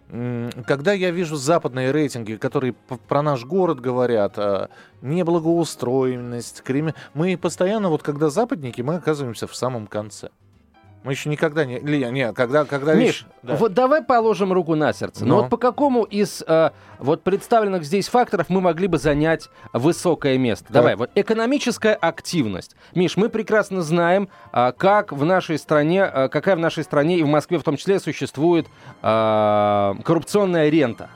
Когда 0.09 0.93
я 0.93 1.11
вижу 1.11 1.37
западные 1.37 1.91
рейтинги, 1.91 2.37
которые 2.37 2.73
про 2.73 3.23
наш 3.23 3.45
город 3.45 3.81
говорят, 3.81 4.39
а, 4.39 4.71
неблагоустроенность, 5.03 6.63
крими... 6.63 6.95
мы 7.13 7.37
постоянно, 7.37 7.91
вот 7.91 8.03
когда 8.03 8.31
западники, 8.31 8.81
мы 8.81 8.95
оказываемся 8.95 9.47
в 9.47 9.55
самом 9.55 9.87
конце. 9.87 10.31
Мы 11.09 11.13
еще 11.13 11.31
никогда 11.31 11.65
не... 11.65 11.79
Ли, 11.79 12.05
не 12.11 12.35
когда, 12.35 12.67
когда 12.67 12.93
Миш, 12.93 13.07
вещь... 13.07 13.25
да. 13.43 13.57
вот 13.57 13.73
давай 13.73 14.03
положим 14.03 14.53
руку 14.53 14.75
на 14.75 14.93
сердце. 14.93 15.25
Но, 15.25 15.37
Но 15.37 15.41
вот 15.41 15.49
по 15.49 15.57
какому 15.57 16.03
из 16.03 16.45
э, 16.47 16.69
вот 16.99 17.23
представленных 17.23 17.85
здесь 17.85 18.09
факторов 18.09 18.51
мы 18.51 18.61
могли 18.61 18.89
бы 18.89 18.99
занять 18.99 19.49
высокое 19.73 20.37
место? 20.37 20.67
Так. 20.67 20.75
Давай, 20.75 20.97
вот 20.97 21.11
экономическая 21.15 21.95
активность. 21.95 22.77
Миш, 22.95 23.17
мы 23.17 23.31
прекрасно 23.31 23.81
знаем, 23.81 24.29
э, 24.53 24.73
как 24.77 25.13
в 25.13 25.25
нашей 25.25 25.57
стране, 25.57 26.11
э, 26.13 26.29
какая 26.29 26.57
в 26.57 26.59
нашей 26.59 26.85
стране 26.85 27.17
и 27.17 27.23
в 27.23 27.27
Москве 27.27 27.57
в 27.59 27.63
том 27.63 27.79
числе 27.79 28.01
существует 28.01 28.67
э, 29.01 29.95
коррупционная 30.05 30.69
рента. 30.69 31.09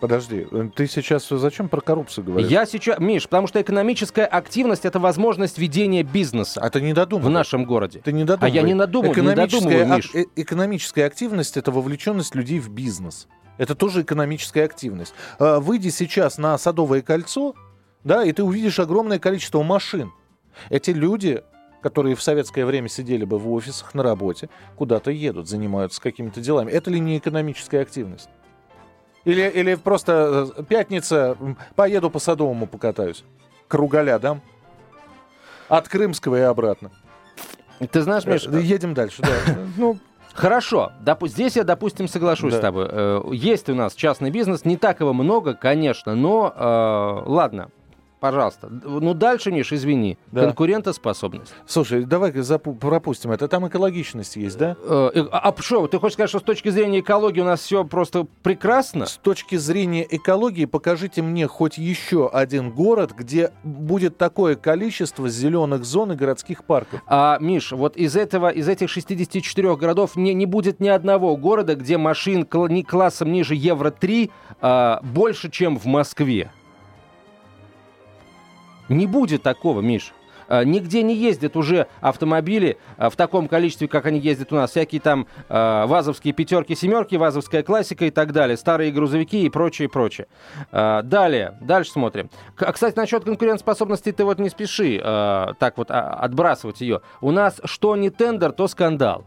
Подожди, 0.00 0.46
ты 0.74 0.86
сейчас 0.86 1.28
зачем 1.28 1.68
про 1.68 1.80
коррупцию 1.80 2.24
говоришь? 2.24 2.50
Я 2.50 2.66
сейчас, 2.66 2.98
Миш, 2.98 3.24
потому 3.24 3.46
что 3.46 3.60
экономическая 3.60 4.26
активность 4.26 4.84
это 4.84 4.98
возможность 4.98 5.58
ведения 5.58 6.02
бизнеса. 6.02 6.60
А 6.60 6.68
ты 6.68 6.80
не 6.80 6.92
додумывай. 6.92 7.30
В 7.30 7.32
нашем 7.32 7.64
городе. 7.64 8.00
Ты 8.04 8.12
не 8.12 8.24
додумывай. 8.24 8.50
А 8.50 8.54
я 8.54 8.62
не 8.62 8.74
надумаю, 8.74 9.12
экономическая, 9.12 9.56
не 9.56 9.70
додумываю, 9.70 9.96
Миш. 9.96 10.10
Э 10.14 10.24
экономическая 10.36 11.04
активность 11.04 11.56
это 11.56 11.70
вовлеченность 11.70 12.34
людей 12.34 12.58
в 12.58 12.70
бизнес. 12.70 13.28
Это 13.56 13.74
тоже 13.74 14.02
экономическая 14.02 14.64
активность. 14.64 15.14
Э, 15.38 15.58
выйди 15.60 15.88
сейчас 15.88 16.38
на 16.38 16.58
Садовое 16.58 17.02
кольцо, 17.02 17.54
да, 18.02 18.24
и 18.24 18.32
ты 18.32 18.42
увидишь 18.42 18.80
огромное 18.80 19.18
количество 19.18 19.62
машин. 19.62 20.12
Эти 20.70 20.90
люди 20.90 21.42
которые 21.84 22.16
в 22.16 22.22
советское 22.22 22.64
время 22.64 22.88
сидели 22.88 23.26
бы 23.26 23.38
в 23.38 23.52
офисах 23.52 23.92
на 23.92 24.02
работе, 24.02 24.48
куда-то 24.74 25.10
едут, 25.10 25.50
занимаются 25.50 26.00
какими-то 26.00 26.40
делами. 26.40 26.70
Это 26.70 26.90
ли 26.90 26.98
не 26.98 27.18
экономическая 27.18 27.80
активность? 27.80 28.30
Или, 29.24 29.48
или 29.48 29.74
просто 29.74 30.52
э, 30.56 30.62
пятница, 30.64 31.36
поеду 31.76 32.10
по 32.10 32.18
Садовому 32.18 32.66
покатаюсь. 32.66 33.24
Кругаля 33.68 34.18
дам. 34.18 34.42
От 35.68 35.88
Крымского 35.88 36.36
и 36.36 36.42
обратно. 36.42 36.90
Ты 37.90 38.02
знаешь, 38.02 38.24
Миш... 38.26 38.46
Э, 38.46 38.60
едем 38.60 38.94
дальше, 38.94 39.22
да. 39.22 39.30
Ну, 39.76 39.98
Хорошо, 40.34 40.90
Доп- 41.00 41.28
здесь 41.28 41.54
я, 41.54 41.62
допустим, 41.62 42.08
соглашусь 42.08 42.52
да. 42.54 42.58
с 42.58 42.60
тобой. 42.60 42.88
Э, 42.90 43.22
есть 43.32 43.68
у 43.68 43.74
нас 43.74 43.94
частный 43.94 44.30
бизнес, 44.30 44.64
не 44.64 44.76
так 44.76 45.00
его 45.00 45.12
много, 45.12 45.54
конечно, 45.54 46.16
но 46.16 46.52
э, 46.54 47.30
ладно, 47.30 47.70
Пожалуйста. 48.24 48.70
Ну, 48.70 49.12
дальше, 49.12 49.52
Миш, 49.52 49.70
извини. 49.70 50.16
Да. 50.32 50.46
Конкурентоспособность. 50.46 51.52
Слушай, 51.66 52.06
давай 52.06 52.30
запу- 52.30 52.74
пропустим 52.74 53.32
это. 53.32 53.48
Там 53.48 53.68
экологичность 53.68 54.36
есть, 54.36 54.56
да? 54.56 54.78
Э, 54.82 55.10
э, 55.14 55.24
а 55.30 55.54
что, 55.58 55.86
ты 55.88 55.98
хочешь 55.98 56.14
сказать, 56.14 56.30
что 56.30 56.38
с 56.38 56.42
точки 56.42 56.70
зрения 56.70 57.00
экологии 57.00 57.42
у 57.42 57.44
нас 57.44 57.60
все 57.60 57.84
просто 57.84 58.26
прекрасно? 58.42 59.04
С 59.04 59.18
точки 59.18 59.56
зрения 59.56 60.06
экологии 60.08 60.64
покажите 60.64 61.20
мне 61.20 61.46
хоть 61.46 61.76
еще 61.76 62.30
один 62.32 62.70
город, 62.70 63.12
где 63.14 63.52
будет 63.62 64.16
такое 64.16 64.54
количество 64.56 65.28
зеленых 65.28 65.84
зон 65.84 66.12
и 66.12 66.16
городских 66.16 66.64
парков. 66.64 67.02
А, 67.06 67.36
Миш, 67.40 67.72
вот 67.72 67.94
из 67.98 68.16
этого, 68.16 68.48
из 68.48 68.66
этих 68.70 68.88
64 68.88 69.76
городов 69.76 70.16
не, 70.16 70.32
не 70.32 70.46
будет 70.46 70.80
ни 70.80 70.88
одного 70.88 71.36
города, 71.36 71.74
где 71.74 71.98
машин 71.98 72.46
кл- 72.46 72.68
не 72.68 72.84
классом 72.84 73.32
ниже 73.32 73.54
Евро-3 73.54 74.30
а, 74.62 75.00
больше, 75.02 75.50
чем 75.50 75.78
в 75.78 75.84
Москве. 75.84 76.50
Не 78.88 79.06
будет 79.06 79.42
такого, 79.42 79.80
Миш. 79.80 80.12
А, 80.48 80.64
нигде 80.64 81.02
не 81.02 81.14
ездят 81.14 81.56
уже 81.56 81.86
автомобили 82.00 82.78
а, 82.96 83.10
в 83.10 83.16
таком 83.16 83.48
количестве, 83.48 83.88
как 83.88 84.06
они 84.06 84.18
ездят 84.18 84.52
у 84.52 84.56
нас. 84.56 84.70
Всякие 84.70 85.00
там 85.00 85.26
э, 85.48 85.84
вазовские 85.86 86.34
пятерки, 86.34 86.74
семерки, 86.74 87.16
вазовская 87.16 87.62
классика 87.62 88.06
и 88.06 88.10
так 88.10 88.32
далее. 88.32 88.56
Старые 88.56 88.90
грузовики 88.92 89.44
и 89.44 89.48
прочее, 89.48 89.88
прочее. 89.88 90.26
Э, 90.72 91.02
далее, 91.02 91.56
дальше 91.60 91.92
смотрим. 91.92 92.30
К, 92.56 92.72
кстати, 92.72 92.96
насчет 92.96 93.24
конкурентоспособности 93.24 94.12
ты 94.12 94.24
вот 94.24 94.38
не 94.38 94.50
спеши 94.50 95.00
э, 95.02 95.46
так 95.58 95.78
вот 95.78 95.90
а, 95.90 96.14
отбрасывать 96.14 96.80
ее. 96.80 97.00
У 97.20 97.30
нас 97.30 97.60
что 97.64 97.96
не 97.96 98.10
тендер, 98.10 98.52
то 98.52 98.68
скандал. 98.68 99.24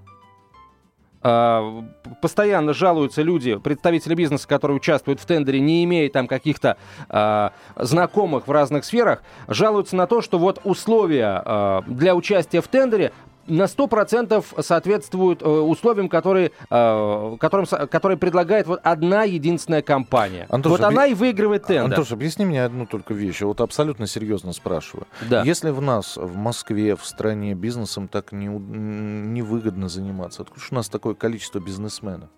А, 1.30 1.84
постоянно 2.22 2.74
жалуются 2.74 3.22
люди, 3.22 3.58
представители 3.58 4.16
бизнеса, 4.16 4.48
которые 4.48 4.78
участвуют 4.78 5.20
в 5.20 5.26
тендере, 5.26 5.60
не 5.60 5.84
имея 5.84 6.10
там 6.10 6.26
каких-то 6.26 6.78
э, 7.10 7.50
знакомых 7.76 8.48
в 8.48 8.52
разных 8.52 8.86
сферах, 8.86 9.24
жалуются 9.50 9.98
на 9.98 10.08
то, 10.08 10.22
что 10.22 10.40
вот 10.40 10.62
условия 10.64 11.42
э, 11.46 11.82
для 11.88 12.16
участия 12.16 12.62
в 12.62 12.70
тендере 12.70 13.12
на 13.48 13.64
100% 13.64 14.62
соответствуют 14.62 15.42
э, 15.42 15.48
условиям, 15.48 16.10
которые, 16.10 16.52
э, 16.70 17.38
которым, 17.40 17.66
которые 17.66 18.18
предлагает 18.18 18.68
вот 18.68 18.80
одна 18.84 19.24
единственная 19.24 19.82
компания. 19.82 20.48
Антош, 20.50 20.72
вот 20.72 20.82
она 20.82 21.08
и 21.08 21.14
выигрывает 21.14 21.64
тендер. 21.64 21.98
Антош, 21.98 22.12
объясни 22.12 22.46
мне 22.46 22.64
одну 22.64 22.86
только 22.86 23.14
вещь. 23.14 23.42
Вот 23.42 23.62
абсолютно 23.62 24.08
серьезно 24.08 24.54
спрашиваю. 24.54 25.08
Да. 25.30 25.44
Если 25.44 25.70
в 25.70 25.82
нас, 25.82 26.18
в 26.18 26.36
Москве, 26.36 26.96
в 26.96 27.06
стране 27.06 27.54
бизнесом 27.54 28.08
так 28.08 28.32
не, 28.32 28.48
невыгодно 28.48 29.90
заниматься, 29.90 30.44
откуда 30.44 30.62
у 30.72 30.76
нас 30.76 30.90
такое 30.90 31.14
количество 31.14 31.60
бизнесменов? 31.60 32.30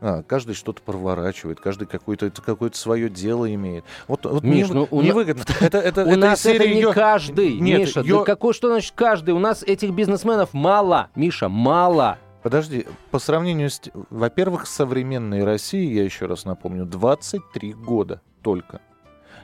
А, 0.00 0.22
каждый 0.22 0.54
что-то 0.54 0.82
проворачивает, 0.82 1.60
каждый 1.60 1.86
какое-то 1.86 2.30
какое 2.30 2.70
свое 2.72 3.08
дело 3.08 3.52
имеет. 3.52 3.84
Вот, 4.06 4.24
вот 4.24 4.42
Миш, 4.42 4.68
не, 4.68 4.74
ну, 4.74 5.02
невыгодно. 5.02 5.44
На... 5.48 5.64
Это, 5.66 5.78
это, 5.78 6.04
у 6.04 6.08
это 6.08 6.16
нас 6.16 6.46
это 6.46 6.66
не 6.66 6.74
ее... 6.74 6.92
каждый, 6.92 7.58
Нет, 7.58 7.80
Миша. 7.80 8.00
Ее... 8.00 8.18
Да 8.18 8.24
какой, 8.24 8.54
что 8.54 8.68
значит 8.68 8.92
каждый? 8.94 9.30
У 9.30 9.38
нас 9.38 9.62
этих 9.62 9.90
бизнесменов 9.90 10.52
мало, 10.52 11.08
Миша, 11.14 11.48
мало. 11.48 12.18
Подожди, 12.42 12.86
по 13.10 13.18
сравнению 13.18 13.70
с... 13.70 13.80
Во-первых, 14.10 14.66
современной 14.66 15.44
России, 15.44 15.92
я 15.92 16.04
еще 16.04 16.26
раз 16.26 16.44
напомню, 16.44 16.84
23 16.84 17.72
года 17.74 18.20
только. 18.42 18.80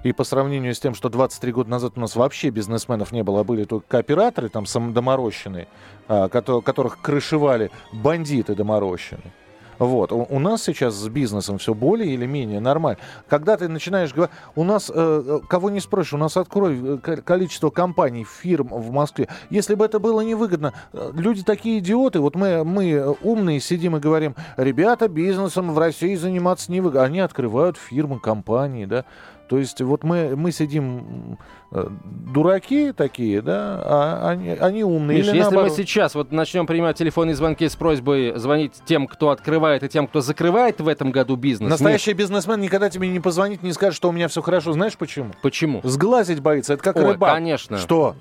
И 0.05 0.13
по 0.13 0.23
сравнению 0.23 0.75
с 0.75 0.81
тем, 0.81 0.95
что 0.95 1.09
23 1.09 1.53
года 1.53 1.71
назад 1.71 1.95
у 1.97 2.01
нас 2.01 2.15
вообще 2.15 2.51
бизнесменов 2.51 3.11
не 3.11 3.23
было, 3.23 3.41
а 3.41 3.45
были 3.45 3.65
только 3.65 3.87
кооператоры, 3.89 4.51
там 4.51 4.67
самодоморощенные, 4.67 5.67
а, 6.09 6.29
которых 6.29 7.01
крышевали 7.01 7.71
бандиты 7.93 8.55
доморощенные. 8.55 9.33
Вот. 9.79 10.13
У, 10.13 10.27
у 10.29 10.39
нас 10.39 10.63
сейчас 10.63 10.95
с 10.95 11.09
бизнесом 11.09 11.59
все 11.59 11.75
более 11.75 12.13
или 12.13 12.27
менее 12.27 12.61
нормально. 12.61 12.99
Когда 13.29 13.57
ты 13.57 13.69
начинаешь 13.69 14.13
говорить, 14.13 14.35
у 14.55 14.65
нас, 14.65 14.91
э, 14.95 15.23
э 15.27 15.41
кого 15.49 15.71
не 15.71 15.81
спросишь, 15.81 16.15
у 16.15 16.19
нас 16.19 16.37
открой 16.37 16.99
э, 17.05 17.17
количество 17.23 17.71
компаний, 17.71 18.25
фирм 18.25 18.69
в 18.69 18.91
Москве. 18.91 19.29
Если 19.51 19.75
бы 19.75 19.85
это 19.85 19.99
было 19.99 20.21
невыгодно, 20.21 20.73
э, 20.93 21.11
люди 21.15 21.43
такие 21.43 21.79
идиоты, 21.79 22.21
вот 22.21 22.37
мы, 22.37 22.65
мы 22.65 23.17
умные 23.23 23.61
сидим 23.61 23.97
и 23.97 24.01
говорим, 24.01 24.35
ребята, 24.57 25.09
бизнесом 25.09 25.73
в 25.73 25.79
России 25.79 26.15
заниматься 26.15 26.71
невыгодно. 26.71 27.05
Они 27.05 27.21
открывают 27.21 27.77
фирмы, 27.77 28.21
компании, 28.21 28.87
да. 28.87 29.05
То 29.49 29.59
есть 29.59 29.81
вот 29.81 30.05
мы, 30.05 30.37
мы 30.37 30.53
сидим 30.53 31.39
э, 31.71 31.87
дураки 32.33 32.93
такие, 32.93 33.43
да, 33.43 33.83
а 33.85 34.29
они, 34.31 34.51
они 34.51 34.85
умные. 34.85 35.19
Миш, 35.19 35.27
если 35.27 35.41
наоборот... 35.41 35.71
мы 35.71 35.77
сейчас 35.77 36.15
вот 36.15 36.33
начнем 36.33 36.67
принимать 36.67 36.97
телефонные 36.97 37.35
звонки 37.35 37.69
с 37.69 37.77
просьбой 37.77 38.33
звонить 38.37 38.73
тем, 38.87 39.07
кто 39.07 39.31
открывает, 39.31 39.83
и 39.83 39.89
тем, 39.89 40.07
кто 40.07 40.21
закрывает 40.21 40.81
в 40.81 40.89
этом 40.89 41.11
году 41.11 41.37
бизнес. 41.37 41.71
Настоящий 41.71 42.13
Миш... 42.13 42.19
бизнесмен 42.19 42.61
никогда 42.61 42.89
тебе 42.89 43.09
не 43.09 43.21
позвонит, 43.21 43.63
не 43.63 43.73
скажет, 43.73 43.97
что 43.97 44.09
у 44.09 44.13
меня 44.13 44.29
все 44.29 44.41
хорошо. 44.41 44.73
Знаешь 44.73 44.97
почему? 44.97 45.33
Почему? 45.43 45.81
Сглазить 45.85 46.41
боится. 46.41 46.75
Это 46.75 46.83
как 46.83 46.97
Ой, 46.97 47.13
рыбак. 47.13 47.35
конечно. 47.35 47.77
Что? 47.77 48.17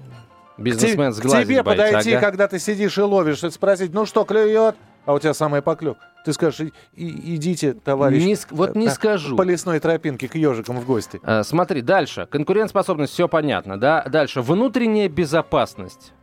Бизнесмен 0.58 1.12
к, 1.12 1.16
сглазить 1.16 1.46
к 1.46 1.48
тебе 1.48 1.64
боится, 1.64 1.86
подойти, 1.86 2.14
ага. 2.14 2.26
когда 2.26 2.48
ты 2.48 2.60
сидишь 2.60 2.98
и 2.98 3.02
ловишь, 3.02 3.44
и 3.44 3.50
спросить, 3.50 3.94
ну 3.94 4.06
что, 4.06 4.24
клюет? 4.24 4.76
А 5.06 5.14
у 5.14 5.20
тебя 5.20 5.34
самый 5.34 5.62
поклев. 5.62 5.98
Ты 6.26 6.32
скажешь, 6.34 6.72
и, 6.96 7.36
идите, 7.36 7.74
товарищ, 7.74 8.24
не, 8.24 8.38
вот 8.52 8.76
не 8.76 8.90
скажу. 8.90 9.36
по 9.36 9.42
лесной 9.42 9.80
тропинке 9.80 10.28
к 10.30 10.36
ежикам 10.36 10.80
в 10.80 10.86
гости. 10.86 11.20
А, 11.24 11.44
смотри, 11.44 11.82
дальше. 11.82 12.28
Конкурентоспособность, 12.32 13.12
все 13.12 13.28
понятно, 13.28 13.78
да? 13.78 14.04
Дальше. 14.04 14.42
Внутренняя 14.42 15.10
безопасность. 15.10 16.14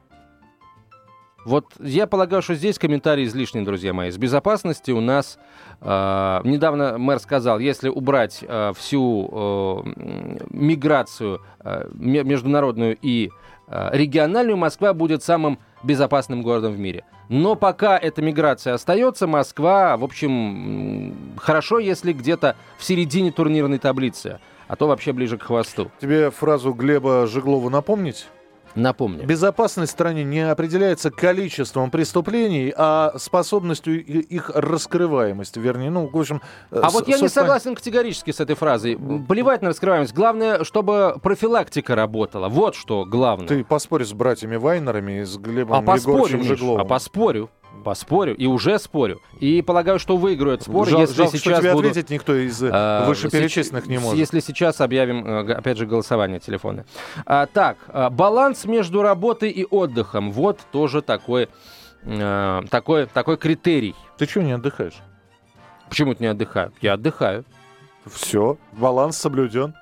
Вот 1.45 1.65
я 1.79 2.07
полагаю, 2.07 2.43
что 2.43 2.55
здесь 2.55 2.79
комментарии 2.79 3.25
излишни, 3.25 3.65
друзья 3.65 3.95
мои. 3.95 4.11
С 4.11 4.19
безопасностью 4.19 4.97
у 4.97 5.01
нас 5.01 5.39
э, 5.81 5.87
недавно 6.45 6.99
мэр 6.99 7.19
сказал, 7.19 7.59
если 7.59 7.89
убрать 7.89 8.45
э, 8.47 8.73
всю 8.77 9.29
э, 9.33 9.93
миграцию 10.51 11.41
э, 11.61 11.89
международную 11.95 12.99
и 13.01 13.31
э, 13.69 13.89
региональную, 13.93 14.59
Москва 14.59 14.93
будет 14.93 15.23
самым 15.23 15.59
безопасным 15.83 16.43
городом 16.43 16.73
в 16.73 16.79
мире. 16.79 17.05
Но 17.29 17.55
пока 17.55 17.99
эта 17.99 18.23
миграция 18.23 18.75
остается, 18.75 19.27
Москва, 19.27 19.97
в 19.97 20.05
общем, 20.05 21.35
хорошо, 21.37 21.79
если 21.79 22.13
где-то 22.13 22.57
в 22.79 22.85
середине 22.85 23.31
турнирной 23.33 23.79
таблицы. 23.79 24.41
а 24.69 24.77
то 24.77 24.87
вообще 24.87 25.13
ближе 25.13 25.37
к 25.37 25.43
хвосту. 25.43 25.91
Тебе 26.01 26.31
фразу 26.31 26.73
Глеба 26.73 27.27
Жеглова 27.27 27.69
напомнить? 27.71 28.29
Напомню. 28.75 29.27
Безопасность 29.27 29.93
в 29.93 29.95
стране 29.95 30.25
не 30.25 30.49
определяется 30.49 31.11
количеством 31.11 31.91
преступлений, 31.91 32.73
а 32.77 33.13
способностью 33.17 34.05
их 34.05 34.51
раскрываемости, 34.51 35.59
вернее, 35.59 35.91
ну, 35.91 36.09
в 36.09 36.17
общем... 36.17 36.41
Э, 36.71 36.81
а 36.83 36.91
с, 36.91 36.93
вот 36.93 37.09
я 37.09 37.19
не 37.19 37.29
согласен 37.29 37.75
категорически 37.75 38.31
с 38.31 38.41
этой 38.41 38.57
фразой. 38.57 38.97
Плевать 39.29 39.63
на 39.63 39.71
раскрываемость. 39.71 40.15
Главное, 40.15 40.65
чтобы 40.65 41.17
профилактика 41.23 41.95
работала. 41.95 42.49
Вот 42.49 42.75
что 42.75 43.05
главное. 43.05 43.49
Ты 43.49 43.65
поспоришь 43.65 44.09
с 44.09 44.13
братьями 44.13 44.57
Вайнерами 44.57 45.21
и 45.21 45.25
с 45.25 45.37
Глебом 45.37 45.89
а 45.89 45.97
Егоровичем 45.97 46.39
поспорю, 46.39 46.45
Жегловым. 46.45 46.81
а 46.81 46.85
поспорю. 46.85 47.51
Поспорю, 47.81 48.37
и 48.37 48.47
уже 48.47 48.79
спорю. 48.79 49.21
И 49.41 49.63
полагаю, 49.63 49.99
что 49.99 50.17
выиграю 50.17 50.55
этот 50.55 50.67
спор, 50.67 50.89
Жал, 50.89 51.01
если 51.01 51.15
жалко, 51.15 51.37
сейчас 51.37 51.55
что 51.55 51.61
тебе 51.61 51.73
буду... 51.73 51.89
ответить 51.89 52.11
никто 52.11 52.35
из 52.35 52.63
а, 52.63 53.07
вышеперечисленных 53.07 53.87
не 53.87 53.99
может. 53.99 54.19
Если 54.19 54.41
сейчас 54.41 54.81
объявим, 54.81 55.27
э, 55.27 55.55
опять 55.55 55.79
же, 55.79 55.87
голосование 55.87 56.41
телефона. 56.41 56.85
А, 57.27 57.47
так, 57.47 57.79
а, 57.89 58.11
баланс 58.11 58.65
между 58.65 59.03
работой 59.03 59.51
и 59.51 59.65
отдыхом. 59.65 60.33
Вот 60.33 60.61
тоже 60.73 61.03
такой, 61.03 61.49
а, 62.05 62.63
такой, 62.71 63.07
такой 63.07 63.37
критерий. 63.37 63.95
Ты 64.19 64.27
чего 64.27 64.45
не 64.45 64.53
отдыхаешь? 64.53 65.01
Почему 65.89 66.15
ты 66.15 66.23
не 66.25 66.29
отдыхаю? 66.29 66.73
Я 66.81 66.95
отдыхаю. 66.95 67.45
Все, 68.07 68.59
баланс 68.73 69.17
соблюден. 69.17 69.75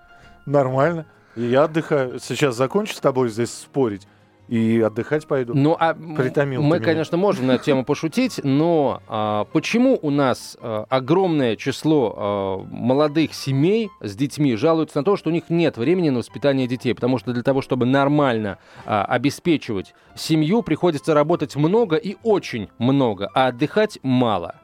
Нормально. 0.47 1.07
И 1.37 1.43
я 1.43 1.65
отдыхаю. 1.65 2.19
Сейчас 2.19 2.57
закончу 2.57 2.95
с 2.95 3.01
тобой 3.01 3.29
здесь 3.29 3.53
спорить 3.53 4.07
и 4.49 4.81
отдыхать 4.81 5.27
пойду. 5.27 5.53
Ну, 5.55 5.77
а 5.79 5.95
Притомил 5.95 6.63
мы, 6.63 6.81
конечно, 6.81 7.17
можем 7.17 7.47
на 7.47 7.53
эту 7.53 7.65
тему 7.65 7.85
пошутить, 7.85 8.41
но 8.43 9.03
а, 9.07 9.45
почему 9.53 9.99
у 10.01 10.11
нас 10.11 10.57
а, 10.61 10.87
огромное 10.89 11.57
число 11.57 12.15
а, 12.17 12.67
молодых 12.71 13.35
семей 13.35 13.91
с 14.01 14.17
детьми 14.17 14.57
жалуются 14.57 14.99
на 14.99 15.05
то, 15.05 15.17
что 15.17 15.29
у 15.31 15.33
них 15.33 15.45
нет 15.51 15.77
времени 15.77 16.09
на 16.09 16.19
воспитание 16.19 16.67
детей? 16.67 16.95
Потому 16.95 17.19
что 17.19 17.33
для 17.33 17.43
того, 17.43 17.61
чтобы 17.61 17.85
нормально 17.87 18.59
а, 18.87 19.05
обеспечивать 19.05 19.95
семью, 20.17 20.63
приходится 20.63 21.15
работать 21.15 21.55
много 21.57 21.97
и 21.97 22.17
очень 22.23 22.69
много, 22.79 23.31
а 23.35 23.49
отдыхать 23.49 23.99
мало. 24.03 24.55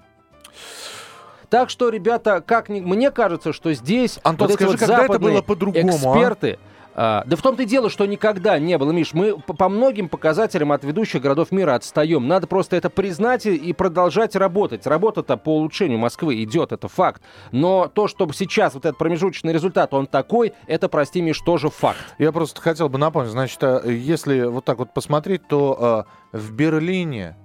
Так 1.51 1.71
что, 1.71 1.89
ребята, 1.89 2.43
как 2.45 2.69
ни... 2.69 2.81
мне 2.81 3.11
кажется, 3.11 3.53
что 3.53 3.73
здесь 3.75 4.19
Антон, 4.25 4.49
вот 4.49 4.55
скажи, 4.55 4.71
вот 4.73 4.81
когда 4.81 5.05
это 5.05 5.19
было 5.19 5.43
по-другому, 5.43 5.93
а? 5.93 5.95
эксперты, 5.95 6.59
а? 6.61 6.74
А, 6.95 7.25
да 7.27 7.37
в 7.37 7.43
том-то 7.43 7.65
и 7.65 7.67
дело, 7.67 7.91
что 7.91 8.07
никогда 8.07 8.59
не 8.59 8.79
было, 8.79 8.93
Миш. 8.93 9.15
Мы 9.15 9.37
по 9.39 9.69
многим 9.69 10.09
показателям 10.09 10.73
от 10.73 10.85
ведущих 10.85 11.23
городов 11.23 11.51
мира 11.51 11.75
отстаем. 11.75 12.29
Надо 12.29 12.47
просто 12.47 12.77
это 12.77 12.91
признать 12.91 13.47
и 13.47 13.73
продолжать 13.73 14.37
работать. 14.37 14.87
Работа-то 14.87 15.37
по 15.37 15.57
улучшению 15.57 15.99
Москвы 15.99 16.43
идет, 16.43 16.73
это 16.73 16.89
факт. 16.89 17.23
Но 17.51 17.89
то, 17.89 18.07
чтобы 18.07 18.35
сейчас 18.35 18.75
вот 18.75 18.87
этот 18.87 18.99
промежуточный 18.99 19.53
результат, 19.53 19.93
он 19.93 20.07
такой, 20.07 20.53
это, 20.67 20.89
прости, 20.89 21.21
Миш, 21.21 21.41
тоже 21.41 21.69
факт. 21.69 21.99
Я 22.19 22.33
просто 22.33 22.61
хотел 22.61 22.89
бы 22.89 22.99
напомнить, 22.99 23.33
значит, 23.33 23.59
а, 23.63 23.83
если 23.89 24.43
вот 24.43 24.65
так 24.65 24.79
вот 24.79 24.95
посмотреть, 24.95 25.47
то 25.49 26.07
э, 26.33 26.39
в 26.39 26.53
Берлине 26.53 27.37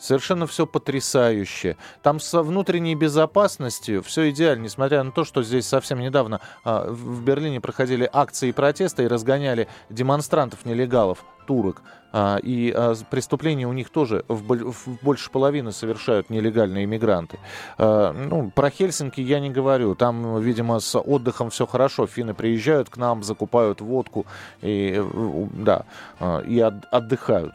Совершенно 0.00 0.46
все 0.46 0.66
потрясающе. 0.66 1.76
Там 2.02 2.20
со 2.20 2.42
внутренней 2.42 2.94
безопасностью 2.94 4.02
все 4.02 4.30
идеально, 4.30 4.64
несмотря 4.64 5.02
на 5.02 5.12
то, 5.12 5.24
что 5.24 5.42
здесь 5.42 5.66
совсем 5.66 6.00
недавно 6.00 6.40
а, 6.64 6.90
в 6.90 7.22
Берлине 7.22 7.60
проходили 7.60 8.08
акции 8.10 8.50
протеста 8.52 9.02
и 9.02 9.06
разгоняли 9.06 9.68
демонстрантов-нелегалов, 9.90 11.22
турок. 11.46 11.82
А, 12.12 12.38
и 12.42 12.72
а, 12.74 12.94
преступления 13.10 13.66
у 13.66 13.74
них 13.74 13.90
тоже 13.90 14.24
в, 14.26 14.72
в 14.72 15.02
больше 15.02 15.30
половины 15.30 15.70
совершают 15.70 16.30
нелегальные 16.30 16.86
иммигранты. 16.86 17.38
А, 17.76 18.12
ну, 18.12 18.50
про 18.50 18.70
Хельсинки 18.70 19.20
я 19.20 19.38
не 19.38 19.50
говорю. 19.50 19.94
Там, 19.94 20.40
видимо, 20.40 20.80
с 20.80 20.98
отдыхом 20.98 21.50
все 21.50 21.66
хорошо. 21.66 22.06
Финны 22.06 22.32
приезжают 22.32 22.88
к 22.88 22.96
нам, 22.96 23.22
закупают 23.22 23.82
водку 23.82 24.24
и, 24.62 25.04
да, 25.52 25.84
а, 26.18 26.40
и 26.40 26.58
от, 26.58 26.86
отдыхают. 26.90 27.52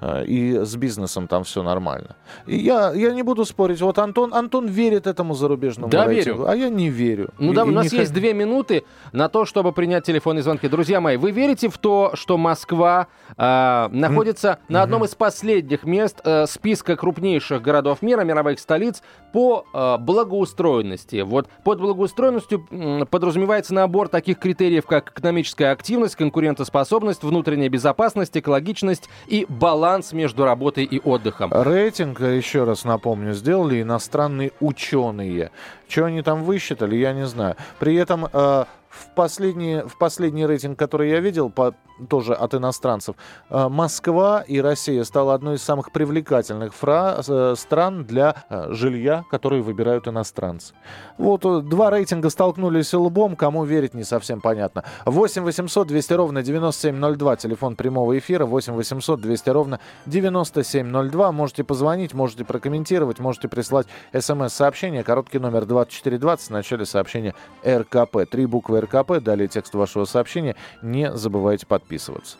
Э, 0.00 0.24
и 0.24 0.64
с 0.64 0.76
бизнесом 0.76 1.26
там 1.28 1.44
все 1.44 1.62
нормально. 1.62 2.16
И 2.46 2.56
я, 2.56 2.92
я 2.92 3.12
не 3.12 3.22
буду 3.22 3.44
спорить. 3.44 3.80
Вот 3.80 3.98
Антон, 3.98 4.34
Антон 4.34 4.66
верит 4.66 5.06
этому 5.06 5.34
зарубежному 5.34 5.90
да, 5.90 6.06
рейтингу, 6.06 6.40
верю. 6.40 6.50
а 6.50 6.56
я 6.56 6.68
не 6.68 6.88
верю. 6.88 7.30
Ну 7.38 7.52
и, 7.52 7.54
да, 7.54 7.62
и 7.62 7.64
у 7.64 7.70
нас 7.70 7.92
есть 7.92 8.12
две 8.12 8.34
минуты 8.34 8.84
на 9.12 9.28
то, 9.28 9.44
чтобы 9.44 9.72
принять 9.72 10.04
телефонные 10.04 10.42
звонки. 10.42 10.68
Друзья 10.68 11.00
мои, 11.00 11.16
вы 11.16 11.30
верите 11.30 11.68
в 11.68 11.78
то, 11.78 12.12
что 12.14 12.36
Москва 12.36 13.08
э, 13.36 13.88
находится 13.90 14.48
mm. 14.48 14.58
на 14.68 14.82
одном 14.82 15.04
из 15.04 15.14
последних 15.14 15.84
мест 15.84 16.20
э, 16.24 16.46
списка 16.46 16.96
крупнейших 16.96 17.62
городов 17.62 18.02
мира, 18.02 18.22
мировых 18.22 18.60
столиц 18.60 19.02
по 19.32 19.64
э, 19.72 19.96
благоустроенности? 19.98 21.22
Вот 21.22 21.48
под 21.64 21.80
благоустроенностью 21.80 22.66
э, 22.70 23.04
подразумевается 23.06 23.74
набор 23.74 24.08
таких 24.08 24.38
критериев, 24.38 24.86
как 24.86 25.10
экономическая 25.10 25.70
активность, 25.70 26.16
конкурентоспособность, 26.16 27.22
внутренняя 27.22 27.68
безопасность, 27.68 28.36
экологичность 28.36 29.08
и 29.26 29.46
баланс 29.48 29.85
между 30.12 30.44
работой 30.44 30.84
и 30.84 31.00
отдыхом. 31.00 31.52
Рейтинг, 31.52 32.20
еще 32.20 32.64
раз 32.64 32.84
напомню, 32.84 33.32
сделали 33.32 33.82
иностранные 33.82 34.52
ученые. 34.60 35.50
Что 35.88 36.06
они 36.06 36.22
там 36.22 36.44
высчитали, 36.44 36.96
я 36.96 37.12
не 37.12 37.26
знаю. 37.26 37.56
При 37.78 37.94
этом 37.96 38.26
э, 38.32 38.64
в 38.96 39.14
последний, 39.14 39.82
в 39.86 39.98
последний 39.98 40.46
рейтинг, 40.46 40.78
который 40.78 41.10
я 41.10 41.20
видел, 41.20 41.50
по, 41.50 41.74
тоже 42.08 42.34
от 42.34 42.54
иностранцев, 42.54 43.16
э, 43.50 43.68
Москва 43.68 44.42
и 44.46 44.60
Россия 44.60 45.04
стала 45.04 45.34
одной 45.34 45.56
из 45.56 45.62
самых 45.62 45.92
привлекательных 45.92 46.74
фра, 46.74 47.22
э, 47.26 47.54
стран 47.56 48.04
для 48.04 48.44
э, 48.48 48.68
жилья, 48.70 49.24
которые 49.30 49.62
выбирают 49.62 50.08
иностранцы. 50.08 50.74
Вот 51.18 51.42
два 51.68 51.90
рейтинга 51.90 52.30
столкнулись 52.30 52.92
лбом, 52.94 53.36
кому 53.36 53.64
верить 53.64 53.94
не 53.94 54.04
совсем 54.04 54.40
понятно. 54.40 54.84
8 55.04 55.42
800 55.42 55.86
200 55.86 56.12
ровно 56.14 56.42
9702, 56.42 57.36
телефон 57.36 57.76
прямого 57.76 58.18
эфира, 58.18 58.46
8 58.46 58.74
800 58.74 59.20
200 59.20 59.50
ровно 59.50 59.80
9702. 60.06 61.32
Можете 61.32 61.64
позвонить, 61.64 62.14
можете 62.14 62.44
прокомментировать, 62.44 63.18
можете 63.18 63.48
прислать 63.48 63.86
смс-сообщение, 64.12 65.02
короткий 65.02 65.38
номер 65.38 65.64
2420, 65.66 66.48
в 66.48 66.50
начале 66.50 66.86
сообщения 66.86 67.34
РКП. 67.66 68.28
Три 68.30 68.46
буквы 68.46 68.80
РКП, 68.86 69.22
далее 69.22 69.48
текст 69.48 69.74
вашего 69.74 70.04
сообщения. 70.04 70.56
Не 70.82 71.12
забывайте 71.14 71.66
подписываться. 71.66 72.38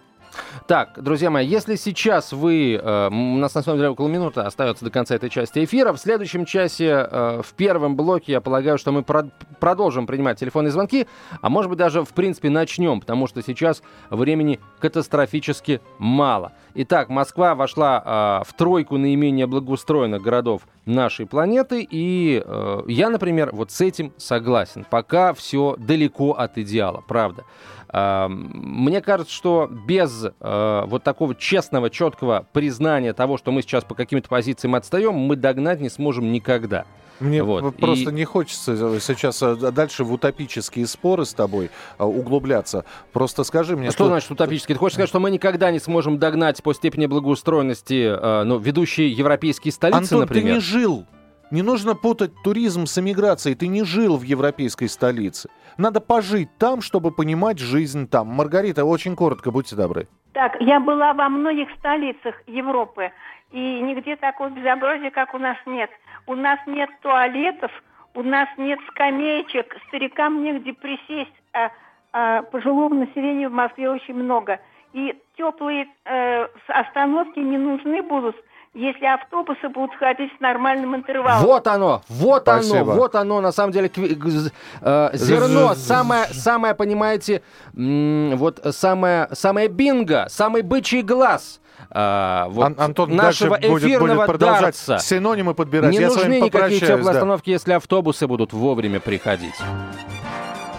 Так, 0.67 1.01
друзья 1.01 1.31
мои, 1.31 1.47
если 1.47 1.77
сейчас 1.77 2.33
вы... 2.33 2.81
Э, 2.83 3.07
у 3.09 3.37
нас 3.37 3.55
на 3.55 3.63
самом 3.63 3.79
деле 3.79 3.91
около 3.91 4.09
минуты 4.09 4.41
остается 4.41 4.85
до 4.85 4.91
конца 4.91 5.15
этой 5.15 5.31
части 5.31 5.63
эфира. 5.65 5.93
В 5.93 5.99
следующем 5.99 6.45
часе, 6.45 7.07
э, 7.09 7.43
в 7.45 7.55
первом 7.55 7.95
блоке, 7.95 8.33
я 8.33 8.41
полагаю, 8.41 8.77
что 8.77 8.91
мы 8.91 9.05
про- 9.05 9.31
продолжим 9.61 10.09
принимать 10.09 10.41
телефонные 10.41 10.73
звонки, 10.73 11.07
а 11.41 11.49
может 11.49 11.71
быть 11.71 11.79
даже, 11.79 12.05
в 12.05 12.09
принципе, 12.09 12.51
начнем, 12.51 13.01
потому 13.01 13.29
что 13.29 13.43
сейчас 13.43 13.81
времени 14.11 14.59
катастрофически 14.81 15.81
мало. 15.99 16.53
Итак, 16.75 17.11
Москва 17.11 17.55
вошла 17.55 18.43
э, 18.43 18.49
в 18.49 18.53
тройку 18.55 18.99
наименее 18.99 19.47
благоустроенных 19.47 20.21
городов 20.21 20.63
нашей 20.85 21.27
планеты, 21.27 21.87
и 21.89 22.45
я, 22.87 23.11
например, 23.11 23.51
вот 23.53 23.73
с 23.73 23.81
этим 23.81 24.13
согласен. 24.19 24.87
Пока 24.89 25.35
все 25.35 25.75
далеко 25.79 26.33
от 26.33 26.59
идеала, 26.59 27.03
правда. 27.09 27.45
Мне 27.93 29.01
кажется, 29.01 29.33
что 29.33 29.71
без 29.71 30.25
э, 30.25 30.83
вот 30.87 31.03
такого 31.05 31.35
честного, 31.35 31.91
четкого 31.91 32.47
признания 32.53 33.13
того, 33.13 33.37
что 33.39 33.53
мы 33.53 33.63
сейчас 33.63 33.85
по 33.85 33.95
каким-то 33.95 34.29
позициям 34.29 34.75
отстаем, 34.75 35.15
мы 35.15 35.37
догнать 35.37 35.81
не 35.81 35.89
сможем 35.89 36.33
никогда. 36.33 36.85
Мне 37.19 37.43
вот. 37.43 37.77
просто 37.77 38.11
и... 38.11 38.13
не 38.13 38.25
хочется 38.25 39.01
сейчас 39.01 39.43
э, 39.43 39.55
дальше 39.73 40.05
в 40.05 40.13
утопические 40.13 40.87
споры 40.87 41.25
с 41.25 41.33
тобой 41.33 41.71
э, 41.99 42.05
углубляться. 42.05 42.85
Просто 43.13 43.45
скажи 43.45 43.77
мне... 43.77 43.89
Что, 43.89 44.05
что 44.05 44.07
значит 44.09 44.31
утопические? 44.31 44.75
Ты 44.75 44.81
хочешь 44.81 44.95
сказать, 44.95 45.09
что 45.09 45.21
мы 45.21 45.31
никогда 45.31 45.71
не 45.71 45.79
сможем 45.79 46.19
догнать 46.19 46.63
по 46.63 46.75
степени 46.75 47.07
благоустроенности 47.07 48.45
ну, 48.45 48.59
ведущие 48.59 49.11
европейские 49.13 49.73
столицы, 49.73 49.99
Антон, 49.99 50.21
например? 50.21 50.45
ты 50.45 50.55
не 50.55 50.61
жил 50.61 51.07
не 51.51 51.63
нужно 51.63 51.95
путать 51.95 52.33
туризм 52.43 52.87
с 52.87 52.99
эмиграцией. 52.99 53.57
Ты 53.57 53.69
не 53.69 53.85
жил 53.85 54.17
в 54.17 54.23
европейской 54.23 54.89
столице. 54.89 55.49
Надо 55.79 56.01
пожить 56.01 56.49
там, 56.59 56.81
чтобы 56.81 57.13
понимать 57.13 57.59
жизнь 57.59 58.09
там. 58.09 58.29
Маргарита, 58.29 58.85
очень 58.85 59.15
коротко, 59.15 59.51
будьте 59.51 59.77
добры. 59.77 60.09
Так, 60.33 60.57
я 60.61 60.81
была 60.81 61.15
во 61.15 61.29
многих 61.29 61.69
столицах 61.79 62.35
Европы, 62.47 63.13
и 63.53 63.81
нигде 63.81 64.17
такого 64.17 64.51
безобразия, 64.51 65.11
как 65.11 65.35
у 65.35 65.39
нас 65.39 65.57
нет. 65.67 65.91
У 66.27 66.35
нас 66.35 66.59
нет 66.67 66.91
туалетов, 67.01 67.71
у 68.15 68.23
нас 68.23 68.49
нет 68.59 68.79
скамеечек, 68.91 69.77
старикам 69.89 70.43
негде 70.43 70.73
присесть, 70.73 71.33
а, 71.53 71.71
а 72.13 72.43
пожилого 72.43 72.93
населения 72.93 73.49
в 73.49 73.53
Москве 73.53 73.89
очень 73.89 74.15
много. 74.15 74.59
И 74.93 75.15
теплые 75.37 75.87
э, 76.05 76.49
остановки 76.69 77.39
не 77.39 77.59
нужны 77.59 78.03
будут– 78.03 78.37
если 78.77 79.07
автобусы 79.07 79.69
будут 79.71 79.97
ходить 79.97 80.31
с 80.37 80.41
нормальным 80.41 80.95
интервалом. 80.95 81.43
Вот 81.45 81.67
оно, 81.67 82.03
вот 82.09 82.43
Спасибо. 82.43 82.81
оно, 82.81 82.93
вот 82.93 83.15
оно, 83.15 83.41
на 83.41 83.53
самом 83.53 83.73
деле, 83.73 83.91
э, 83.95 85.11
зерно, 85.15 85.75
самое, 85.75 86.27
самое, 86.27 86.75
понимаете, 86.75 87.43
вот 87.75 88.61
самое, 88.73 89.29
самое 89.33 89.69
бинго, 89.69 90.27
самый 90.29 90.63
бычий 90.63 91.03
глаз. 91.03 91.61
А, 91.91 92.49
вот 92.49 92.65
Ан- 92.65 92.77
Антон 92.79 93.15
нашего 93.15 93.55
эфирного 93.57 94.27
будет, 94.27 94.41
будет 94.41 94.61
дарца. 94.61 94.99
синонимы 94.99 95.55
подбирать. 95.55 95.91
Не 95.93 95.99
Я 95.99 96.09
нужны 96.09 96.41
никакие 96.41 96.81
теплые 96.81 97.05
да. 97.05 97.11
остановки, 97.13 97.51
если 97.51 97.73
автобусы 97.73 98.27
будут 98.27 98.53
вовремя 98.53 99.01
приходить. 99.01 99.55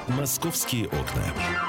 «Московские 0.08 0.88
окна». 0.88 1.67